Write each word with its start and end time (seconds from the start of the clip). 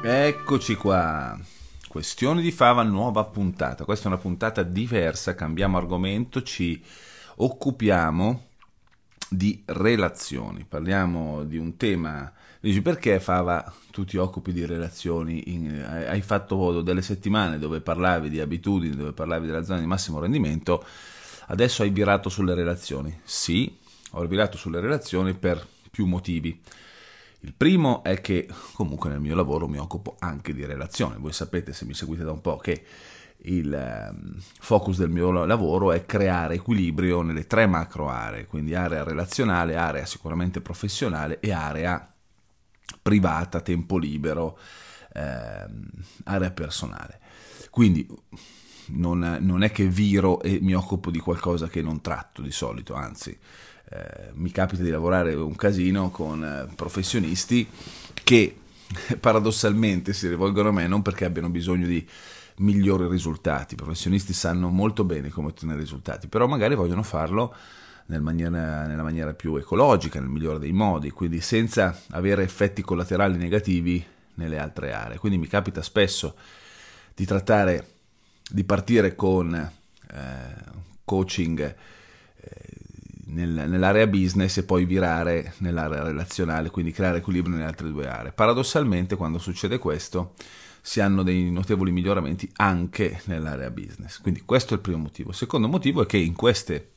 Eccoci 0.00 0.76
qua. 0.76 1.36
Questioni 1.88 2.40
di 2.40 2.52
fava, 2.52 2.84
nuova 2.84 3.24
puntata. 3.24 3.84
Questa 3.84 4.04
è 4.04 4.06
una 4.12 4.20
puntata 4.20 4.62
diversa, 4.62 5.34
cambiamo 5.34 5.76
argomento, 5.76 6.44
ci 6.44 6.80
occupiamo 7.36 8.46
di 9.28 9.60
relazioni. 9.66 10.64
Parliamo 10.64 11.42
di 11.42 11.58
un 11.58 11.76
tema. 11.76 12.32
Dici 12.60 12.80
perché 12.80 13.18
Fava 13.18 13.72
tu 13.90 14.04
ti 14.04 14.16
occupi 14.16 14.52
di 14.52 14.64
relazioni? 14.64 15.52
In, 15.52 15.84
hai 16.08 16.22
fatto 16.22 16.80
delle 16.80 17.02
settimane 17.02 17.58
dove 17.58 17.80
parlavi 17.80 18.30
di 18.30 18.40
abitudini, 18.40 18.94
dove 18.94 19.12
parlavi 19.12 19.46
della 19.46 19.64
zona 19.64 19.80
di 19.80 19.86
massimo 19.86 20.20
rendimento, 20.20 20.84
adesso 21.46 21.82
hai 21.82 21.90
virato 21.90 22.28
sulle 22.28 22.54
relazioni. 22.54 23.18
Sì, 23.24 23.76
ho 24.12 24.24
virato 24.26 24.56
sulle 24.56 24.78
relazioni 24.78 25.34
per 25.34 25.66
più 25.90 26.06
motivi. 26.06 26.60
Il 27.40 27.54
primo 27.54 28.02
è 28.02 28.20
che 28.20 28.48
comunque 28.72 29.10
nel 29.10 29.20
mio 29.20 29.36
lavoro 29.36 29.68
mi 29.68 29.78
occupo 29.78 30.16
anche 30.18 30.52
di 30.52 30.64
relazione. 30.64 31.18
Voi 31.18 31.32
sapete, 31.32 31.72
se 31.72 31.84
mi 31.84 31.94
seguite 31.94 32.24
da 32.24 32.32
un 32.32 32.40
po', 32.40 32.56
che 32.56 32.84
il 33.42 33.72
ehm, 33.72 34.36
focus 34.58 34.98
del 34.98 35.10
mio 35.10 35.30
lavoro 35.44 35.92
è 35.92 36.04
creare 36.04 36.54
equilibrio 36.54 37.22
nelle 37.22 37.46
tre 37.46 37.66
macro 37.66 38.08
aree, 38.08 38.46
quindi 38.46 38.74
area 38.74 39.04
relazionale, 39.04 39.76
area 39.76 40.04
sicuramente 40.04 40.60
professionale 40.60 41.38
e 41.38 41.52
area 41.52 42.12
privata, 43.00 43.60
tempo 43.60 43.98
libero, 43.98 44.58
ehm, 45.12 45.88
area 46.24 46.50
personale. 46.50 47.20
Quindi 47.70 48.06
non, 48.86 49.38
non, 49.40 49.62
è 49.62 49.70
che 49.70 49.86
viro 49.86 50.40
e 50.40 50.58
mi 50.60 50.74
occupo 50.74 51.10
di 51.10 51.20
qualcosa 51.20 51.68
che 51.68 51.82
non 51.82 52.00
tratto 52.00 52.42
di 52.42 52.50
solito, 52.50 52.94
anzi 52.94 53.38
eh, 53.90 54.30
mi 54.34 54.50
capita 54.50 54.82
di 54.82 54.90
lavorare 54.90 55.34
un 55.34 55.56
casino 55.56 56.10
con 56.10 56.44
eh, 56.44 56.72
professionisti 56.74 57.66
che 58.12 58.56
paradossalmente 59.18 60.12
si 60.12 60.28
rivolgono 60.28 60.68
a 60.68 60.72
me 60.72 60.86
non 60.86 61.02
perché 61.02 61.24
abbiano 61.24 61.48
bisogno 61.48 61.86
di 61.86 62.06
migliori 62.58 63.08
risultati, 63.08 63.74
i 63.74 63.76
professionisti 63.76 64.32
sanno 64.32 64.68
molto 64.68 65.04
bene 65.04 65.28
come 65.28 65.48
ottenere 65.48 65.78
risultati, 65.78 66.26
però 66.26 66.46
magari 66.46 66.74
vogliono 66.74 67.02
farlo 67.02 67.54
nel 68.06 68.20
maniera, 68.20 68.86
nella 68.86 69.02
maniera 69.02 69.34
più 69.34 69.56
ecologica, 69.56 70.18
nel 70.18 70.28
migliore 70.28 70.58
dei 70.58 70.72
modi, 70.72 71.10
quindi 71.10 71.40
senza 71.40 72.02
avere 72.10 72.42
effetti 72.42 72.82
collaterali 72.82 73.36
negativi 73.36 74.04
nelle 74.34 74.58
altre 74.58 74.92
aree. 74.92 75.18
Quindi 75.18 75.38
mi 75.38 75.46
capita 75.46 75.82
spesso 75.82 76.34
di 77.14 77.24
trattare, 77.26 77.86
di 78.48 78.64
partire 78.64 79.14
con 79.14 79.54
eh, 79.54 80.54
coaching 81.04 81.60
eh, 82.40 82.77
nel, 83.28 83.64
nell'area 83.68 84.06
business 84.06 84.58
e 84.58 84.64
poi 84.64 84.84
virare 84.84 85.54
nell'area 85.58 86.02
relazionale, 86.02 86.70
quindi 86.70 86.92
creare 86.92 87.18
equilibrio 87.18 87.56
nelle 87.56 87.68
altre 87.68 87.88
due 87.88 88.08
aree. 88.08 88.32
Paradossalmente, 88.32 89.16
quando 89.16 89.38
succede 89.38 89.78
questo, 89.78 90.34
si 90.80 91.00
hanno 91.00 91.22
dei 91.22 91.50
notevoli 91.50 91.90
miglioramenti 91.90 92.50
anche 92.56 93.20
nell'area 93.24 93.70
business. 93.70 94.20
Quindi 94.20 94.42
questo 94.42 94.74
è 94.74 94.76
il 94.76 94.82
primo 94.82 94.98
motivo. 94.98 95.30
Il 95.30 95.36
secondo 95.36 95.68
motivo 95.68 96.02
è 96.02 96.06
che 96.06 96.16
in 96.16 96.34
queste 96.34 96.92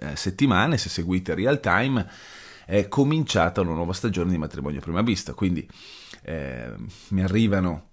eh, 0.00 0.16
settimane, 0.16 0.76
se 0.78 0.88
seguite 0.88 1.34
real 1.34 1.60
time, 1.60 2.08
è 2.66 2.88
cominciata 2.88 3.60
una 3.60 3.74
nuova 3.74 3.92
stagione 3.92 4.30
di 4.30 4.38
matrimonio 4.38 4.78
a 4.78 4.82
prima 4.82 5.02
vista, 5.02 5.34
quindi 5.34 5.66
eh, 6.22 6.72
mi 7.08 7.22
arrivano 7.22 7.88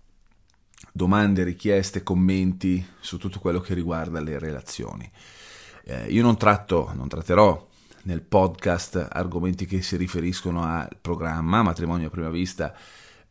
domande, 0.91 1.44
richieste, 1.44 2.03
commenti 2.03 2.85
su 3.00 3.18
tutto 3.18 3.40
quello 3.40 3.59
che 3.59 3.74
riguarda 3.74 4.19
le 4.22 4.38
relazioni. 4.38 5.09
Eh, 5.90 6.06
io 6.12 6.22
non 6.22 6.38
tratto, 6.38 6.92
non 6.94 7.08
tratterò 7.08 7.68
nel 8.04 8.22
podcast 8.22 9.08
argomenti 9.10 9.66
che 9.66 9.82
si 9.82 9.98
riferiscono 9.98 10.64
al 10.64 10.96
programma 11.02 11.64
Matrimonio 11.64 12.08
a 12.08 12.12
prima 12.12 12.30
vista 12.30 12.76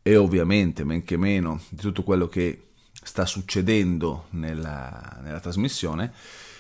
e 0.03 0.17
ovviamente 0.17 0.83
men 0.83 1.05
che 1.05 1.17
meno 1.17 1.61
di 1.69 1.81
tutto 1.81 2.03
quello 2.03 2.27
che 2.27 2.71
sta 3.01 3.27
succedendo 3.27 4.25
nella, 4.31 5.21
nella 5.23 5.39
trasmissione, 5.39 6.13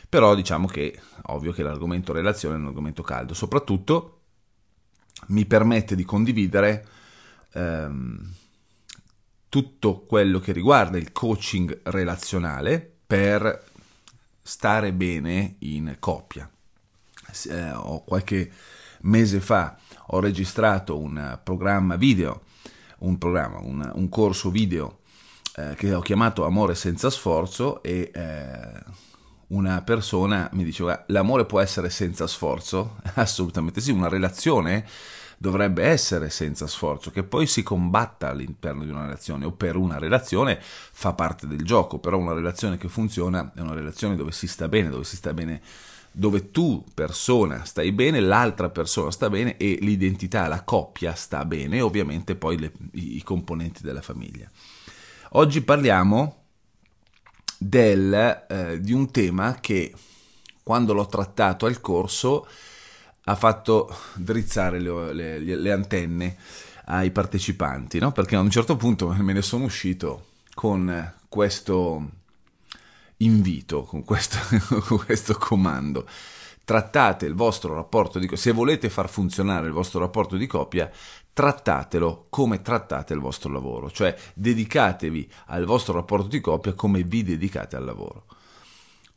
però 0.09 0.37
diciamo 0.37 0.69
che 0.69 1.01
ovvio 1.23 1.51
che 1.51 1.65
l'argomento 1.65 2.13
relazione 2.13 2.55
è 2.55 2.59
un 2.59 2.67
argomento 2.67 3.03
caldo, 3.03 3.35
soprattutto 3.35 4.21
mi 5.29 5.47
permette 5.47 5.97
di 5.97 6.05
condividere 6.05 6.87
ehm, 7.55 8.35
tutto 9.49 10.05
quello 10.07 10.39
che 10.39 10.53
riguarda 10.53 10.97
il 10.97 11.11
coaching 11.11 11.81
relazionale 11.83 12.99
per 13.05 13.68
stare 14.49 14.95
bene 14.95 15.57
in 15.59 15.97
coppia. 15.99 16.51
Eh, 17.51 17.73
qualche 18.07 18.51
mese 19.03 19.41
fa 19.41 19.77
ho 20.07 20.21
registrato 20.21 20.99
un 20.99 21.39
programma 21.43 21.97
video, 21.97 22.45
un, 23.01 23.19
programma, 23.19 23.59
un, 23.59 23.93
un 23.95 24.09
corso 24.09 24.51
video 24.51 25.01
eh, 25.55 25.75
che 25.77 25.93
ho 25.93 26.01
chiamato 26.01 26.47
Amore 26.47 26.75
senza 26.75 27.11
sforzo 27.11 27.83
e 27.83 28.11
eh, 28.15 28.83
una 29.49 29.83
persona 29.83 30.49
mi 30.55 30.65
diceva 30.65 31.05
l'amore 31.09 31.45
può 31.45 31.61
essere 31.61 31.91
senza 31.91 32.27
sforzo? 32.27 32.97
Assolutamente 33.17 33.83
sì, 33.83 33.91
una 33.91 34.09
relazione 34.09 34.87
dovrebbe 35.38 35.84
essere 35.84 36.31
senza 36.31 36.66
sforzo, 36.66 37.10
che 37.10 37.22
poi 37.22 37.47
si 37.47 37.62
combatta 37.62 38.28
all'interno 38.28 38.84
di 38.84 38.91
una 38.91 39.03
relazione 39.03 39.44
o 39.44 39.53
per 39.53 39.76
una 39.76 39.99
relazione 39.99 40.59
fa 40.60 41.12
parte 41.12 41.47
del 41.47 41.62
gioco, 41.65 41.99
però 41.99 42.19
una 42.19 42.34
relazione 42.34 42.76
che 42.76 42.88
funziona 42.88 43.53
è 43.54 43.60
una 43.60 43.75
relazione 43.75 44.16
dove 44.16 44.32
si 44.32 44.49
sta 44.49 44.69
bene, 44.69 44.91
dove 44.91 45.04
si 45.04 45.16
sta 45.16 45.32
bene 45.32 45.62
dove 46.10 46.50
tu 46.50 46.84
persona 46.94 47.65
stai 47.65 47.93
bene, 47.93 48.19
l'altra 48.19 48.71
persona 48.71 49.12
sta 49.12 49.31
bene 49.31 49.56
e 49.56 49.78
l'identità, 49.81 50.49
la 50.49 50.65
coppia 50.65 51.15
sta 51.15 51.44
bene 51.44 51.76
e 51.76 51.81
ovviamente 51.81 52.34
poi 52.34 52.59
le, 52.59 52.72
i, 52.93 53.22
componenti 53.22 53.82
della 53.82 54.03
famiglia. 54.03 54.50
Oggi 55.32 55.60
parliamo 55.60 56.44
del, 57.56 58.47
eh, 58.49 58.81
di 58.81 58.93
un 58.93 59.10
tema 59.12 59.59
che 59.60 59.94
quando 60.65 60.93
l'ho 60.93 61.06
trattato 61.06 61.66
al 61.66 61.81
corso 61.81 62.49
ha 63.28 63.34
fatto 63.34 63.94
drizzare 64.15 64.81
le, 64.81 65.12
le, 65.12 65.39
le 65.39 65.72
antenne 65.72 66.37
ai 66.87 67.11
partecipanti, 67.11 67.99
no? 67.99 68.11
perché 68.11 68.37
a 68.37 68.41
un 68.41 68.50
certo 68.50 68.77
punto 68.77 69.09
me 69.19 69.34
ne 69.34 69.43
sono 69.43 69.65
uscito 69.65 70.28
con 70.55 71.12
questo 71.28 72.11
invito, 73.19 73.83
con 73.83 74.03
questo, 74.05 74.38
con 74.87 75.05
questo 75.05 75.34
comando. 75.34 76.06
Trattate 76.65 77.27
il 77.27 77.34
vostro 77.34 77.75
rapporto 77.75 78.19
di 78.19 78.27
coppia, 78.27 78.43
se 78.43 78.53
volete 78.53 78.88
far 78.88 79.11
funzionare 79.11 79.67
il 79.67 79.72
vostro 79.72 80.00
rapporto 80.00 80.37
di 80.37 80.47
coppia, 80.47 80.91
trattatelo 81.33 82.27
come 82.31 82.62
trattate 82.62 83.12
il 83.12 83.21
vostro 83.21 83.53
lavoro, 83.53 83.91
cioè 83.91 84.15
dedicatevi 84.34 85.31
al 85.47 85.65
vostro 85.65 85.93
rapporto 85.94 86.28
di 86.28 86.41
coppia 86.41 86.73
come 86.73 87.03
vi 87.03 87.23
dedicate 87.23 87.76
al 87.76 87.85
lavoro. 87.85 88.25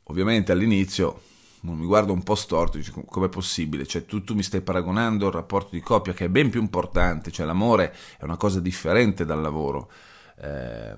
Ovviamente 0.03 0.51
all'inizio 0.51 1.21
mi 1.61 1.85
guardo 1.85 2.11
un 2.11 2.23
po' 2.23 2.35
storto, 2.35 2.77
dice 2.77 2.91
com'è 2.91 3.29
possibile? 3.29 3.85
Cioè 3.85 4.05
tu, 4.05 4.23
tu, 4.23 4.33
mi 4.33 4.43
stai 4.43 4.61
paragonando 4.61 5.27
il 5.27 5.33
rapporto 5.33 5.69
di 5.71 5.81
coppia 5.81 6.13
che 6.13 6.25
è 6.25 6.29
ben 6.29 6.49
più 6.49 6.59
importante, 6.59 7.31
cioè 7.31 7.45
l'amore 7.45 7.93
è 8.17 8.23
una 8.23 8.37
cosa 8.37 8.59
differente 8.59 9.25
dal 9.25 9.41
lavoro. 9.41 9.91
Eh, 10.39 10.95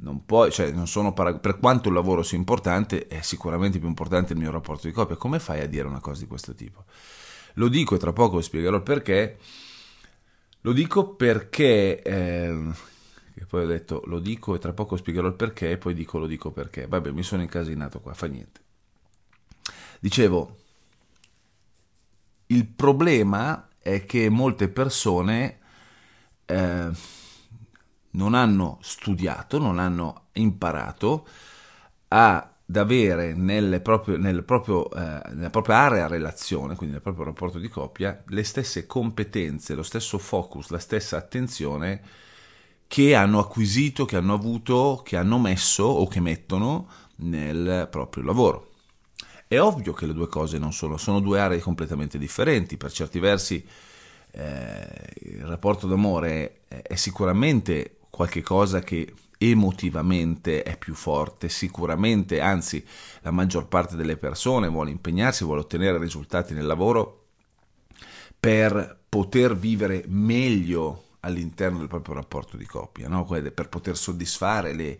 non 0.00 0.24
puoi, 0.24 0.52
cioè 0.52 0.70
non 0.70 0.86
sono 0.86 1.12
parag- 1.12 1.40
per 1.40 1.58
quanto 1.58 1.88
il 1.88 1.94
lavoro 1.94 2.22
sia 2.22 2.38
importante, 2.38 3.08
è 3.08 3.20
sicuramente 3.22 3.78
più 3.78 3.88
importante 3.88 4.32
il 4.34 4.38
mio 4.38 4.52
rapporto 4.52 4.86
di 4.86 4.92
coppia. 4.92 5.16
Come 5.16 5.40
fai 5.40 5.60
a 5.60 5.66
dire 5.66 5.88
una 5.88 6.00
cosa 6.00 6.20
di 6.20 6.28
questo 6.28 6.54
tipo? 6.54 6.84
Lo 7.54 7.68
dico 7.68 7.96
e 7.96 7.98
tra 7.98 8.12
poco 8.12 8.36
vi 8.36 8.42
spiegherò 8.44 8.76
il 8.76 8.82
perché. 8.82 9.38
Lo 10.60 10.72
dico 10.72 11.14
perché... 11.14 12.02
Eh, 12.02 12.70
che 13.38 13.46
poi 13.46 13.62
ho 13.62 13.66
detto 13.66 14.02
lo 14.06 14.18
dico 14.18 14.56
e 14.56 14.58
tra 14.58 14.72
poco 14.72 14.96
spiegherò 14.96 15.28
il 15.28 15.34
perché 15.34 15.70
e 15.70 15.78
poi 15.78 15.94
dico 15.94 16.18
lo 16.18 16.26
dico 16.26 16.50
perché. 16.50 16.86
Vabbè, 16.86 17.10
mi 17.10 17.22
sono 17.22 17.42
incasinato 17.42 18.00
qua, 18.00 18.14
fa 18.14 18.26
niente. 18.26 18.60
Dicevo, 20.00 20.56
il 22.46 22.66
problema 22.66 23.68
è 23.78 24.04
che 24.04 24.28
molte 24.28 24.68
persone 24.68 25.58
eh, 26.46 26.90
non 28.10 28.34
hanno 28.34 28.78
studiato, 28.80 29.58
non 29.58 29.78
hanno 29.78 30.28
imparato 30.32 31.26
ad 32.08 32.46
avere 32.74 33.34
nelle 33.34 33.80
proprio, 33.80 34.16
nel 34.16 34.44
proprio, 34.44 34.90
eh, 34.90 35.20
nella 35.34 35.50
propria 35.50 35.76
area 35.76 36.06
relazione, 36.06 36.74
quindi 36.74 36.94
nel 36.94 37.02
proprio 37.02 37.24
rapporto 37.24 37.58
di 37.58 37.68
coppia, 37.68 38.22
le 38.26 38.44
stesse 38.44 38.86
competenze, 38.86 39.74
lo 39.74 39.82
stesso 39.82 40.18
focus, 40.18 40.70
la 40.70 40.78
stessa 40.78 41.16
attenzione 41.16 42.00
che 42.86 43.14
hanno 43.14 43.38
acquisito, 43.38 44.06
che 44.06 44.16
hanno 44.16 44.34
avuto, 44.34 45.02
che 45.04 45.16
hanno 45.16 45.38
messo 45.38 45.84
o 45.84 46.06
che 46.06 46.20
mettono 46.20 46.88
nel 47.16 47.88
proprio 47.90 48.22
lavoro. 48.24 48.67
È 49.48 49.58
ovvio 49.58 49.94
che 49.94 50.04
le 50.04 50.12
due 50.12 50.28
cose 50.28 50.58
non 50.58 50.74
sono, 50.74 50.98
sono 50.98 51.20
due 51.20 51.40
aree 51.40 51.58
completamente 51.60 52.18
differenti, 52.18 52.76
per 52.76 52.92
certi 52.92 53.18
versi 53.18 53.66
eh, 54.32 55.12
il 55.22 55.46
rapporto 55.46 55.86
d'amore 55.86 56.60
è, 56.68 56.94
sicuramente 56.96 57.96
qualche 58.10 58.42
cosa 58.42 58.80
che 58.80 59.10
emotivamente 59.38 60.62
è 60.62 60.76
più 60.76 60.92
forte, 60.92 61.48
sicuramente, 61.48 62.40
anzi 62.40 62.84
la 63.22 63.30
maggior 63.30 63.68
parte 63.68 63.96
delle 63.96 64.18
persone 64.18 64.68
vuole 64.68 64.90
impegnarsi, 64.90 65.44
vuole 65.44 65.62
ottenere 65.62 65.96
risultati 65.96 66.52
nel 66.52 66.66
lavoro 66.66 67.24
per 68.38 68.98
poter 69.08 69.56
vivere 69.56 70.04
meglio 70.08 71.04
all'interno 71.20 71.78
del 71.78 71.88
proprio 71.88 72.16
rapporto 72.16 72.58
di 72.58 72.66
coppia, 72.66 73.08
no? 73.08 73.24
per 73.24 73.68
poter 73.70 73.96
soddisfare 73.96 74.74
le, 74.74 74.98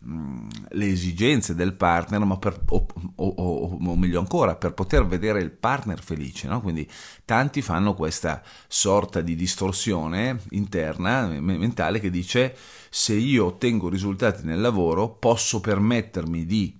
le, 0.00 0.86
esigenze 0.86 1.54
del 1.54 1.74
partner, 1.74 2.24
ma 2.24 2.36
per, 2.38 2.60
o, 2.68 2.86
o, 3.16 3.26
o, 3.26 3.78
o, 3.84 3.96
meglio 3.96 4.20
ancora, 4.20 4.56
per 4.56 4.72
poter 4.74 5.06
vedere 5.06 5.40
il 5.40 5.50
partner 5.50 6.02
felice. 6.02 6.48
No? 6.48 6.60
Quindi 6.60 6.88
tanti 7.24 7.62
fanno 7.62 7.94
questa 7.94 8.42
sorta 8.66 9.20
di 9.20 9.34
distorsione 9.34 10.40
interna, 10.50 11.26
mentale, 11.26 12.00
che 12.00 12.10
dice 12.10 12.56
se 12.90 13.14
io 13.14 13.46
ottengo 13.46 13.88
risultati 13.88 14.44
nel 14.44 14.60
lavoro 14.60 15.08
posso 15.08 15.60
permettermi 15.60 16.46
di 16.46 16.76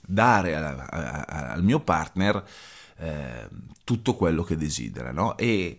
dare 0.00 0.56
a, 0.56 0.86
a, 0.88 1.24
a, 1.26 1.52
al 1.52 1.62
mio 1.62 1.80
partner 1.80 2.44
eh, 2.98 3.48
tutto 3.84 4.14
quello 4.14 4.42
che 4.42 4.56
desidera. 4.56 5.12
No? 5.12 5.36
E 5.36 5.78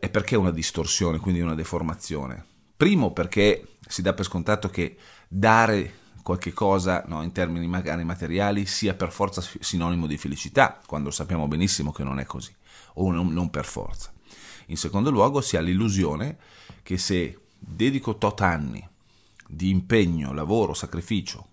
e 0.00 0.08
perché 0.08 0.36
una 0.36 0.50
distorsione, 0.50 1.18
quindi 1.18 1.40
una 1.40 1.54
deformazione? 1.54 2.44
Primo 2.78 3.10
perché 3.10 3.78
si 3.88 4.02
dà 4.02 4.14
per 4.14 4.24
scontato 4.24 4.68
che 4.68 4.96
dare 5.26 5.94
qualche 6.22 6.52
cosa 6.52 7.02
no, 7.08 7.24
in 7.24 7.32
termini 7.32 7.66
magari 7.66 8.04
materiali 8.04 8.66
sia 8.66 8.94
per 8.94 9.10
forza 9.10 9.42
sinonimo 9.42 10.06
di 10.06 10.16
felicità, 10.16 10.78
quando 10.86 11.10
sappiamo 11.10 11.48
benissimo 11.48 11.90
che 11.90 12.04
non 12.04 12.20
è 12.20 12.24
così, 12.24 12.54
o 12.94 13.10
non, 13.10 13.32
non 13.32 13.50
per 13.50 13.64
forza. 13.64 14.12
In 14.66 14.76
secondo 14.76 15.10
luogo 15.10 15.40
si 15.40 15.56
ha 15.56 15.60
l'illusione 15.60 16.38
che 16.84 16.98
se 16.98 17.46
dedico 17.58 18.16
tot 18.16 18.42
anni 18.42 18.88
di 19.48 19.70
impegno, 19.70 20.32
lavoro, 20.32 20.72
sacrificio 20.72 21.48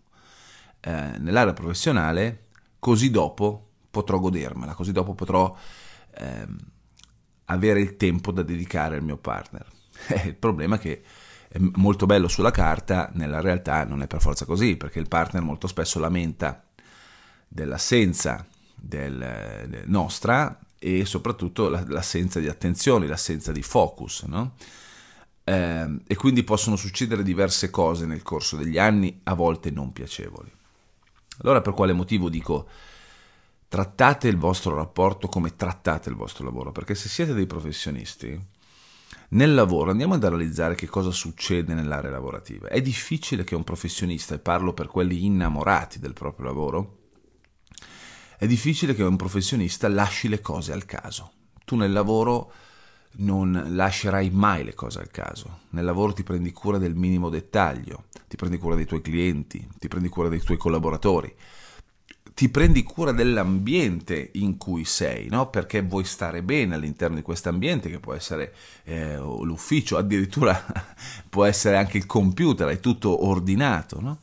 eh, 0.79 1.17
nell'area 1.17 1.53
professionale, 1.53 2.49
così 2.77 3.09
dopo 3.09 3.69
potrò 3.89 4.19
godermela, 4.19 4.75
così 4.75 4.91
dopo 4.91 5.15
potrò 5.15 5.57
eh, 6.17 6.47
avere 7.45 7.81
il 7.81 7.97
tempo 7.97 8.31
da 8.31 8.43
dedicare 8.43 8.97
al 8.97 9.03
mio 9.03 9.17
partner. 9.17 9.73
Eh, 10.07 10.27
il 10.27 10.35
problema 10.35 10.75
è 10.75 10.79
che 10.79 11.03
è 11.47 11.57
molto 11.59 12.05
bello 12.05 12.27
sulla 12.27 12.51
carta, 12.51 13.09
nella 13.13 13.39
realtà 13.39 13.85
non 13.85 14.01
è 14.01 14.07
per 14.07 14.21
forza 14.21 14.45
così, 14.45 14.75
perché 14.75 14.99
il 14.99 15.07
partner 15.07 15.41
molto 15.41 15.67
spesso 15.67 15.99
lamenta 15.99 16.63
dell'assenza 17.47 18.45
del, 18.75 19.65
del 19.67 19.83
nostra 19.87 20.59
e 20.77 21.05
soprattutto 21.05 21.69
l'assenza 21.69 22.39
di 22.39 22.47
attenzione, 22.47 23.07
l'assenza 23.07 23.51
di 23.51 23.61
focus, 23.61 24.23
no? 24.23 24.55
eh, 25.45 25.97
e 26.05 26.15
quindi 26.15 26.43
possono 26.43 26.75
succedere 26.75 27.23
diverse 27.23 27.69
cose 27.69 28.05
nel 28.05 28.21
corso 28.21 28.57
degli 28.57 28.77
anni, 28.77 29.19
a 29.23 29.33
volte 29.33 29.71
non 29.71 29.93
piacevoli. 29.93 30.51
Allora 31.39 31.61
per 31.61 31.73
quale 31.73 31.93
motivo 31.93 32.29
dico 32.29 32.67
trattate 33.67 34.27
il 34.27 34.37
vostro 34.37 34.75
rapporto 34.75 35.27
come 35.27 35.55
trattate 35.55 36.09
il 36.09 36.15
vostro 36.15 36.43
lavoro, 36.43 36.71
perché 36.71 36.95
se 36.95 37.09
siete 37.09 37.33
dei 37.33 37.47
professionisti, 37.47 38.39
nel 39.29 39.53
lavoro 39.53 39.91
andiamo 39.91 40.13
ad 40.13 40.23
analizzare 40.23 40.75
che 40.75 40.87
cosa 40.87 41.11
succede 41.11 41.73
nell'area 41.73 42.11
lavorativa. 42.11 42.67
È 42.67 42.81
difficile 42.81 43.43
che 43.43 43.55
un 43.55 43.63
professionista, 43.63 44.35
e 44.35 44.39
parlo 44.39 44.73
per 44.73 44.87
quelli 44.87 45.25
innamorati 45.25 45.99
del 45.99 46.13
proprio 46.13 46.45
lavoro, 46.45 46.97
è 48.37 48.47
difficile 48.47 48.93
che 48.93 49.03
un 49.03 49.15
professionista 49.15 49.87
lasci 49.87 50.27
le 50.27 50.41
cose 50.41 50.73
al 50.73 50.85
caso. 50.85 51.31
Tu 51.63 51.75
nel 51.75 51.91
lavoro 51.91 52.51
non 53.17 53.67
lascerai 53.69 54.29
mai 54.29 54.63
le 54.63 54.73
cose 54.73 54.99
al 54.99 55.09
caso. 55.09 55.61
Nel 55.69 55.85
lavoro 55.85 56.13
ti 56.13 56.23
prendi 56.23 56.51
cura 56.51 56.77
del 56.77 56.95
minimo 56.95 57.29
dettaglio, 57.29 58.05
ti 58.27 58.35
prendi 58.35 58.57
cura 58.57 58.75
dei 58.75 58.85
tuoi 58.85 59.01
clienti, 59.01 59.67
ti 59.79 59.87
prendi 59.87 60.09
cura 60.09 60.27
dei 60.27 60.41
tuoi 60.41 60.57
collaboratori 60.57 61.33
ti 62.35 62.49
prendi 62.49 62.83
cura 62.83 63.13
dell'ambiente 63.13 64.31
in 64.33 64.57
cui 64.57 64.83
sei, 64.83 65.29
no? 65.29 65.49
perché 65.49 65.81
vuoi 65.81 66.03
stare 66.03 66.43
bene 66.43 66.75
all'interno 66.75 67.15
di 67.15 67.21
questo 67.21 67.47
ambiente, 67.47 67.89
che 67.89 68.01
può 68.01 68.13
essere 68.13 68.53
eh, 68.83 69.15
l'ufficio, 69.15 69.95
addirittura 69.95 70.61
può 71.29 71.45
essere 71.45 71.77
anche 71.77 71.97
il 71.97 72.05
computer, 72.05 72.67
è 72.67 72.81
tutto 72.81 73.25
ordinato. 73.25 74.01
No? 74.01 74.19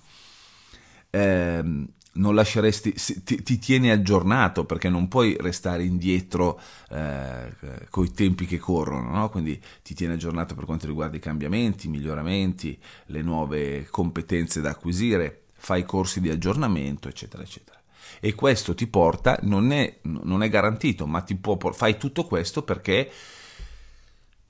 Eh, 1.08 1.86
non 2.14 2.34
lasceresti, 2.34 2.92
ti, 3.24 3.42
ti, 3.42 3.58
tieni 3.58 3.90
aggiornato 3.90 4.66
perché 4.66 4.90
non 4.90 5.08
puoi 5.08 5.34
restare 5.40 5.82
indietro 5.82 6.60
eh, 6.90 7.54
con 7.88 8.04
i 8.04 8.12
tempi 8.12 8.44
che 8.44 8.58
corrono, 8.58 9.10
no? 9.10 9.30
quindi 9.30 9.58
ti 9.82 9.94
tieni 9.94 10.12
aggiornato 10.12 10.54
per 10.54 10.66
quanto 10.66 10.86
riguarda 10.86 11.16
i 11.16 11.20
cambiamenti, 11.20 11.86
i 11.86 11.90
miglioramenti, 11.90 12.78
le 13.06 13.22
nuove 13.22 13.86
competenze 13.88 14.60
da 14.60 14.68
acquisire, 14.68 15.44
fai 15.54 15.86
corsi 15.86 16.20
di 16.20 16.28
aggiornamento, 16.28 17.08
eccetera, 17.08 17.42
eccetera 17.42 17.80
e 18.20 18.34
questo 18.34 18.74
ti 18.74 18.86
porta, 18.86 19.38
non 19.42 19.72
è, 19.72 19.98
non 20.02 20.42
è 20.42 20.48
garantito, 20.48 21.06
ma 21.06 21.20
ti 21.20 21.34
può, 21.36 21.56
fai 21.72 21.96
tutto 21.96 22.24
questo 22.24 22.62
perché, 22.62 23.10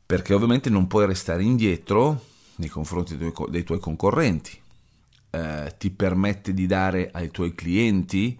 perché 0.04 0.34
ovviamente 0.34 0.70
non 0.70 0.86
puoi 0.86 1.06
restare 1.06 1.42
indietro 1.42 2.24
nei 2.56 2.68
confronti 2.68 3.16
dei 3.16 3.32
tuoi, 3.32 3.50
dei 3.50 3.64
tuoi 3.64 3.78
concorrenti, 3.78 4.58
eh, 5.30 5.74
ti 5.78 5.90
permette 5.90 6.52
di 6.52 6.66
dare 6.66 7.10
ai 7.12 7.30
tuoi 7.30 7.54
clienti 7.54 8.38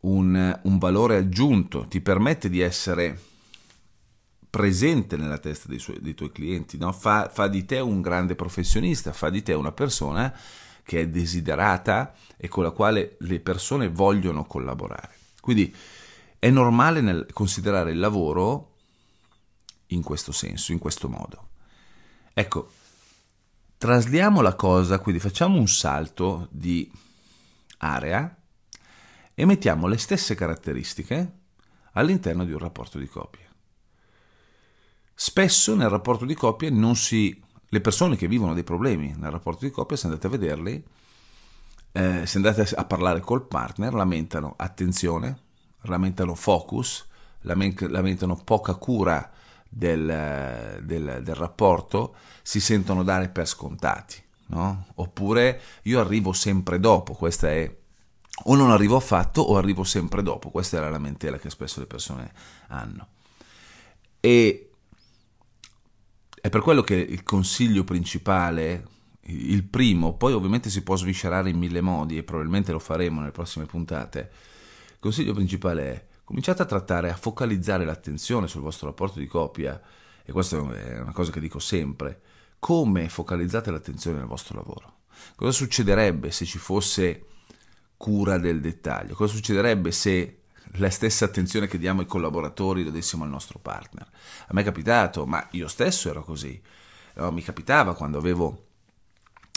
un, 0.00 0.60
un 0.62 0.78
valore 0.78 1.16
aggiunto, 1.16 1.86
ti 1.88 2.00
permette 2.00 2.48
di 2.48 2.60
essere 2.60 3.18
presente 4.52 5.16
nella 5.16 5.38
testa 5.38 5.68
dei, 5.68 5.78
suoi, 5.78 5.98
dei 6.00 6.14
tuoi 6.14 6.30
clienti, 6.30 6.76
no? 6.76 6.92
fa, 6.92 7.30
fa, 7.32 7.48
di 7.48 7.64
te 7.64 7.78
un 7.78 8.02
grande 8.02 8.34
professionista, 8.34 9.12
fa 9.12 9.30
di 9.30 9.42
te 9.42 9.54
una 9.54 9.72
persona 9.72 10.30
che 10.82 11.02
è 11.02 11.08
desiderata 11.08 12.14
e 12.36 12.48
con 12.48 12.62
la 12.64 12.70
quale 12.70 13.16
le 13.20 13.40
persone 13.40 13.88
vogliono 13.88 14.44
collaborare. 14.44 15.14
Quindi 15.40 15.74
è 16.38 16.50
normale 16.50 17.26
considerare 17.32 17.92
il 17.92 17.98
lavoro 17.98 18.74
in 19.88 20.02
questo 20.02 20.32
senso, 20.32 20.72
in 20.72 20.78
questo 20.78 21.08
modo. 21.08 21.48
Ecco, 22.32 22.70
trasliamo 23.76 24.40
la 24.40 24.54
cosa, 24.54 24.98
quindi 24.98 25.20
facciamo 25.20 25.58
un 25.58 25.68
salto 25.68 26.48
di 26.50 26.90
area 27.78 28.36
e 29.34 29.44
mettiamo 29.44 29.86
le 29.86 29.98
stesse 29.98 30.34
caratteristiche 30.34 31.40
all'interno 31.92 32.44
di 32.44 32.52
un 32.52 32.58
rapporto 32.58 32.98
di 32.98 33.06
coppia. 33.06 33.50
Spesso 35.14 35.74
nel 35.74 35.88
rapporto 35.88 36.24
di 36.24 36.34
coppia 36.34 36.70
non 36.70 36.96
si 36.96 37.41
le 37.72 37.80
persone 37.80 38.16
che 38.16 38.28
vivono 38.28 38.52
dei 38.52 38.64
problemi 38.64 39.14
nel 39.16 39.30
rapporto 39.30 39.64
di 39.64 39.70
coppia, 39.70 39.96
se 39.96 40.06
andate 40.06 40.26
a 40.26 40.30
vederli, 40.30 40.84
eh, 41.92 42.26
se 42.26 42.36
andate 42.36 42.68
a 42.74 42.84
parlare 42.84 43.20
col 43.20 43.46
partner, 43.46 43.94
lamentano 43.94 44.52
attenzione, 44.58 45.38
lamentano 45.82 46.34
focus, 46.34 47.06
lamentano 47.40 48.36
poca 48.44 48.74
cura 48.74 49.30
del, 49.66 50.80
del, 50.82 51.20
del 51.22 51.34
rapporto, 51.34 52.14
si 52.42 52.60
sentono 52.60 53.02
dare 53.02 53.30
per 53.30 53.48
scontati. 53.48 54.22
No? 54.48 54.88
Oppure 54.96 55.58
io 55.84 55.98
arrivo 55.98 56.34
sempre 56.34 56.78
dopo, 56.78 57.14
questa 57.14 57.48
è 57.48 57.74
o 58.44 58.54
non 58.54 58.70
arrivo 58.70 58.96
affatto 58.96 59.40
o 59.40 59.56
arrivo 59.56 59.82
sempre 59.82 60.22
dopo, 60.22 60.50
questa 60.50 60.76
è 60.76 60.80
la 60.80 60.90
lamentela 60.90 61.38
che 61.38 61.48
spesso 61.48 61.80
le 61.80 61.86
persone 61.86 62.32
hanno. 62.68 63.06
E 64.20 64.71
è 66.42 66.48
per 66.48 66.60
quello 66.60 66.82
che 66.82 66.96
il 66.96 67.22
consiglio 67.22 67.84
principale, 67.84 68.88
il 69.26 69.62
primo, 69.62 70.16
poi 70.16 70.32
ovviamente 70.32 70.70
si 70.70 70.82
può 70.82 70.96
sviscerare 70.96 71.50
in 71.50 71.56
mille 71.56 71.80
modi 71.80 72.18
e 72.18 72.24
probabilmente 72.24 72.72
lo 72.72 72.80
faremo 72.80 73.20
nelle 73.20 73.30
prossime 73.30 73.64
puntate. 73.64 74.30
Il 74.88 74.98
consiglio 74.98 75.34
principale 75.34 75.84
è 75.84 76.06
cominciate 76.24 76.62
a 76.62 76.64
trattare, 76.64 77.10
a 77.10 77.16
focalizzare 77.16 77.84
l'attenzione 77.84 78.48
sul 78.48 78.60
vostro 78.60 78.88
rapporto 78.88 79.20
di 79.20 79.28
coppia, 79.28 79.80
e 80.24 80.32
questa 80.32 80.56
è 80.56 81.00
una 81.00 81.12
cosa 81.12 81.30
che 81.30 81.38
dico 81.38 81.60
sempre, 81.60 82.20
come 82.58 83.08
focalizzate 83.08 83.70
l'attenzione 83.70 84.18
nel 84.18 84.26
vostro 84.26 84.56
lavoro. 84.56 85.02
Cosa 85.36 85.52
succederebbe 85.52 86.32
se 86.32 86.44
ci 86.44 86.58
fosse 86.58 87.24
cura 87.96 88.38
del 88.38 88.60
dettaglio? 88.60 89.14
Cosa 89.14 89.32
succederebbe 89.32 89.92
se 89.92 90.41
la 90.76 90.90
stessa 90.90 91.24
attenzione 91.24 91.66
che 91.66 91.78
diamo 91.78 92.00
ai 92.00 92.06
collaboratori 92.06 92.84
lo 92.84 92.90
dessimo 92.90 93.24
al 93.24 93.30
nostro 93.30 93.58
partner. 93.58 94.08
A 94.46 94.52
me 94.52 94.62
è 94.62 94.64
capitato, 94.64 95.26
ma 95.26 95.46
io 95.52 95.68
stesso 95.68 96.08
ero 96.08 96.24
così. 96.24 96.60
No, 97.14 97.30
mi 97.30 97.42
capitava 97.42 97.94
quando 97.94 98.18
avevo, 98.18 98.66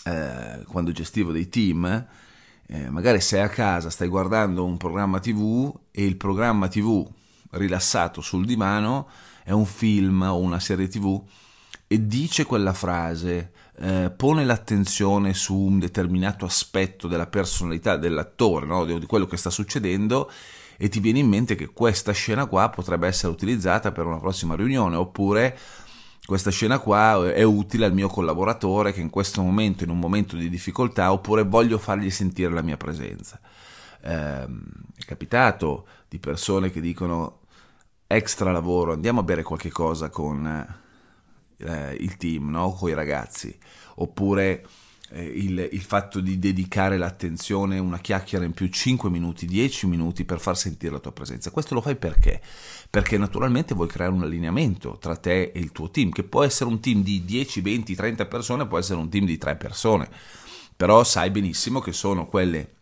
eh, 0.04 0.64
quando 0.68 0.92
gestivo 0.92 1.32
dei 1.32 1.48
team 1.48 2.08
eh, 2.68 2.90
magari 2.90 3.22
sei 3.22 3.42
a 3.42 3.50
casa, 3.50 3.90
stai 3.90 4.08
guardando 4.08 4.66
un 4.66 4.78
programma 4.78 5.20
tv 5.20 5.72
e 5.92 6.04
il 6.04 6.18
programma 6.18 6.68
tv 6.68 7.08
rilassato 7.52 8.22
sul 8.22 8.46
divano 8.46 9.08
è 9.44 9.52
un 9.52 9.66
film 9.66 10.24
o 10.24 10.38
una 10.40 10.60
serie 10.60 10.88
tv 10.88 11.24
e 11.88 12.08
dice 12.08 12.46
quella 12.46 12.74
frase, 12.74 13.52
eh, 13.78 14.12
pone 14.16 14.44
l'attenzione 14.44 15.36
su 15.36 15.56
un 15.56 15.78
determinato 15.78 16.46
aspetto 16.46 17.08
della 17.08 17.28
personalità 17.28 17.96
dell'attore, 17.96 18.66
no? 18.66 18.84
di, 18.86 19.06
quello 19.06 19.28
che 19.28 19.38
sta 19.38 19.52
succedendo 19.52 20.32
e 20.77 20.89
ti 20.89 21.00
viene 21.00 21.20
in 21.20 21.27
mente 21.27 21.55
che 21.55 21.67
questa 21.67 22.12
scena 22.12 22.46
qua 22.46 22.70
potrebbe 22.70 23.08
essere 23.08 23.32
utilizzata 23.32 23.91
per 23.91 24.05
una 24.05 24.20
prossima 24.20 24.55
riunione 24.55 24.96
oppure 24.96 25.58
questa 26.25 26.50
scena 26.50 26.79
qua 26.79 27.32
è 27.32 27.44
utile 27.44 27.86
al 27.86 27.94
mio 27.94 28.08
collaboratore 28.08 28.91
che 28.91 29.00
in 29.00 29.12
questo 29.12 29.44
momento, 29.44 29.84
in 29.84 29.91
un 29.91 30.00
momento 30.00 30.36
di 30.36 30.50
difficoltà, 30.50 31.12
oppure 31.12 31.44
voglio 31.44 31.77
fargli 31.77 32.10
sentire 32.10 32.51
la 32.51 32.63
mia 32.63 32.77
presenza. 32.77 33.39
Eh, 34.01 34.44
è 34.44 35.03
capitato 35.05 35.86
di 36.10 36.17
persone 36.17 36.72
che 36.72 36.82
dicono 36.82 37.41
extra 38.08 38.51
lavoro, 38.51 38.94
andiamo 38.94 39.20
a 39.20 39.24
bere 39.24 39.44
qualche 39.44 39.70
cosa 39.70 40.10
con 40.10 40.48
eh, 41.58 41.98
il 42.00 42.17
team, 42.17 42.50
no? 42.50 42.72
con 42.72 42.89
i 42.89 42.94
ragazzi, 42.96 43.55
oppure 43.96 44.65
eh, 45.12 45.24
il, 45.24 45.70
il, 45.72 45.82
fatto 45.82 46.20
di 46.20 46.40
dedicare 46.40 46.98
l'attenzione, 46.98 47.78
una 47.78 48.00
chiacchiera 48.00 48.44
in 48.44 48.54
più 48.54 48.68
5 48.68 49.10
minuti, 49.10 49.46
10 49.46 49.88
minuti 49.88 50.26
per 50.26 50.40
far 50.40 50.58
sentire 50.58 50.94
la 50.94 51.00
tua 51.00 51.12
presenza. 51.12 51.52
Questo 51.52 51.74
lo 51.76 51.82
fai 51.82 51.96
perché? 51.96 52.42
Perché 52.90 53.18
naturalmente 53.18 53.76
vuoi 53.76 53.88
creare 53.88 54.12
un 54.12 54.24
allineamento 54.24 54.98
tra 55.00 55.16
te 55.16 55.52
e 55.54 55.60
il 55.60 55.72
tuo 55.72 55.92
team, 55.92 56.10
che 56.10 56.24
può 56.24 56.44
essere 56.44 56.70
un 56.70 56.80
team 56.80 57.04
di 57.04 57.24
10, 57.24 57.62
20, 57.62 57.96
30 57.96 58.26
persone, 58.26 58.68
può 58.68 58.80
essere 58.80 59.00
un 59.00 59.10
team 59.10 59.26
di 59.26 59.38
3 59.38 59.56
persone, 59.58 60.10
però 60.76 61.04
sai 61.04 61.30
benissimo 61.30 61.80
che 61.80 61.94
sono 61.94 62.28
quelle 62.28 62.74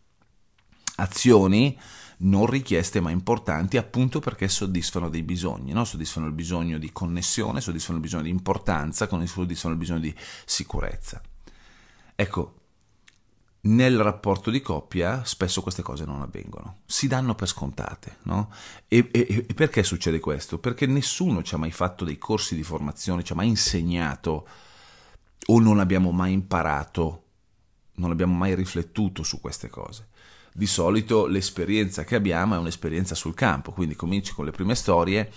azioni 0.96 1.78
non 2.16 2.46
richieste 2.46 3.02
ma 3.02 3.10
importanti 3.10 3.76
appunto 3.76 4.20
perché 4.20 4.48
soddisfano 4.48 5.10
dei 5.10 5.24
bisogni, 5.24 5.74
no? 5.74 5.84
soddisfano 5.84 6.28
il 6.28 6.32
bisogno 6.32 6.78
di 6.78 6.92
connessione, 6.94 7.60
soddisfano 7.60 7.98
il 7.98 8.04
bisogno 8.04 8.24
di 8.24 8.30
importanza, 8.30 9.10
soddisfano 9.10 9.74
il 9.74 9.80
bisogno 9.80 10.00
di 10.00 10.16
sicurezza. 10.46 11.22
Ecco, 12.16 12.54
nel 13.66 14.02
rapporto 14.02 14.52
di 14.52 14.62
coppia 14.62 15.24
spesso 15.24 15.62
queste 15.62 15.82
cose 15.82 16.04
non 16.06 16.22
avvengono, 16.22 16.80
si 16.86 17.08
danno 17.08 17.34
per 17.36 17.48
scontate. 17.48 18.18
No? 18.24 18.52
E, 18.88 19.10
e, 19.12 19.46
e, 19.48 19.54
perché 19.54 19.84
succede 19.84 20.20
questo? 20.20 20.60
Perché 20.60 20.86
nessuno 20.86 21.44
ci 21.44 21.56
ha 21.56 21.58
mai 21.58 21.72
fatto 21.72 22.04
dei 22.04 22.18
corsi 22.18 22.56
di 22.56 22.64
formazione, 22.64 23.24
ci 23.24 23.32
ha 23.32 23.36
mai 23.36 23.48
insegnato 23.48 24.48
o 25.46 25.60
non 25.60 25.80
abbiamo 25.80 26.12
mai 26.12 26.34
imparato, 26.34 27.24
non 27.96 28.12
abbiamo 28.12 28.36
mai 28.36 28.54
riflettuto 28.54 29.24
su 29.24 29.40
queste 29.40 29.70
cose. 29.70 30.10
Di 30.54 30.68
solito 30.68 31.26
l'esperienza 31.26 32.04
che 32.04 32.16
abbiamo 32.16 32.56
è 32.56 32.60
un'esperienza 32.60 33.16
sul 33.16 33.34
campo, 33.34 33.72
quindi 33.72 33.96
cominci 33.96 34.34
con 34.34 34.46
le 34.46 34.52
prime 34.52 34.76
storie 34.76 35.32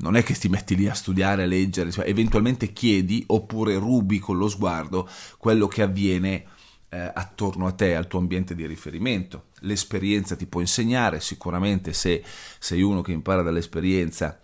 non 0.00 0.16
è 0.16 0.22
che 0.22 0.34
ti 0.34 0.48
metti 0.48 0.76
lì 0.76 0.88
a 0.88 0.94
studiare, 0.94 1.44
a 1.44 1.46
leggere, 1.46 1.90
cioè, 1.90 2.08
eventualmente 2.08 2.72
chiedi 2.72 3.22
oppure 3.26 3.76
rubi 3.76 4.18
con 4.18 4.38
lo 4.38 4.48
sguardo 4.48 5.08
quello 5.38 5.68
che 5.68 5.82
avviene 5.82 6.44
eh, 6.88 7.10
attorno 7.14 7.66
a 7.66 7.72
te, 7.72 7.94
al 7.94 8.06
tuo 8.06 8.18
ambiente 8.18 8.54
di 8.54 8.66
riferimento. 8.66 9.46
L'esperienza 9.60 10.36
ti 10.36 10.46
può 10.46 10.60
insegnare, 10.60 11.20
sicuramente 11.20 11.92
se 11.92 12.22
sei 12.58 12.82
uno 12.82 13.02
che 13.02 13.12
impara 13.12 13.42
dall'esperienza 13.42 14.38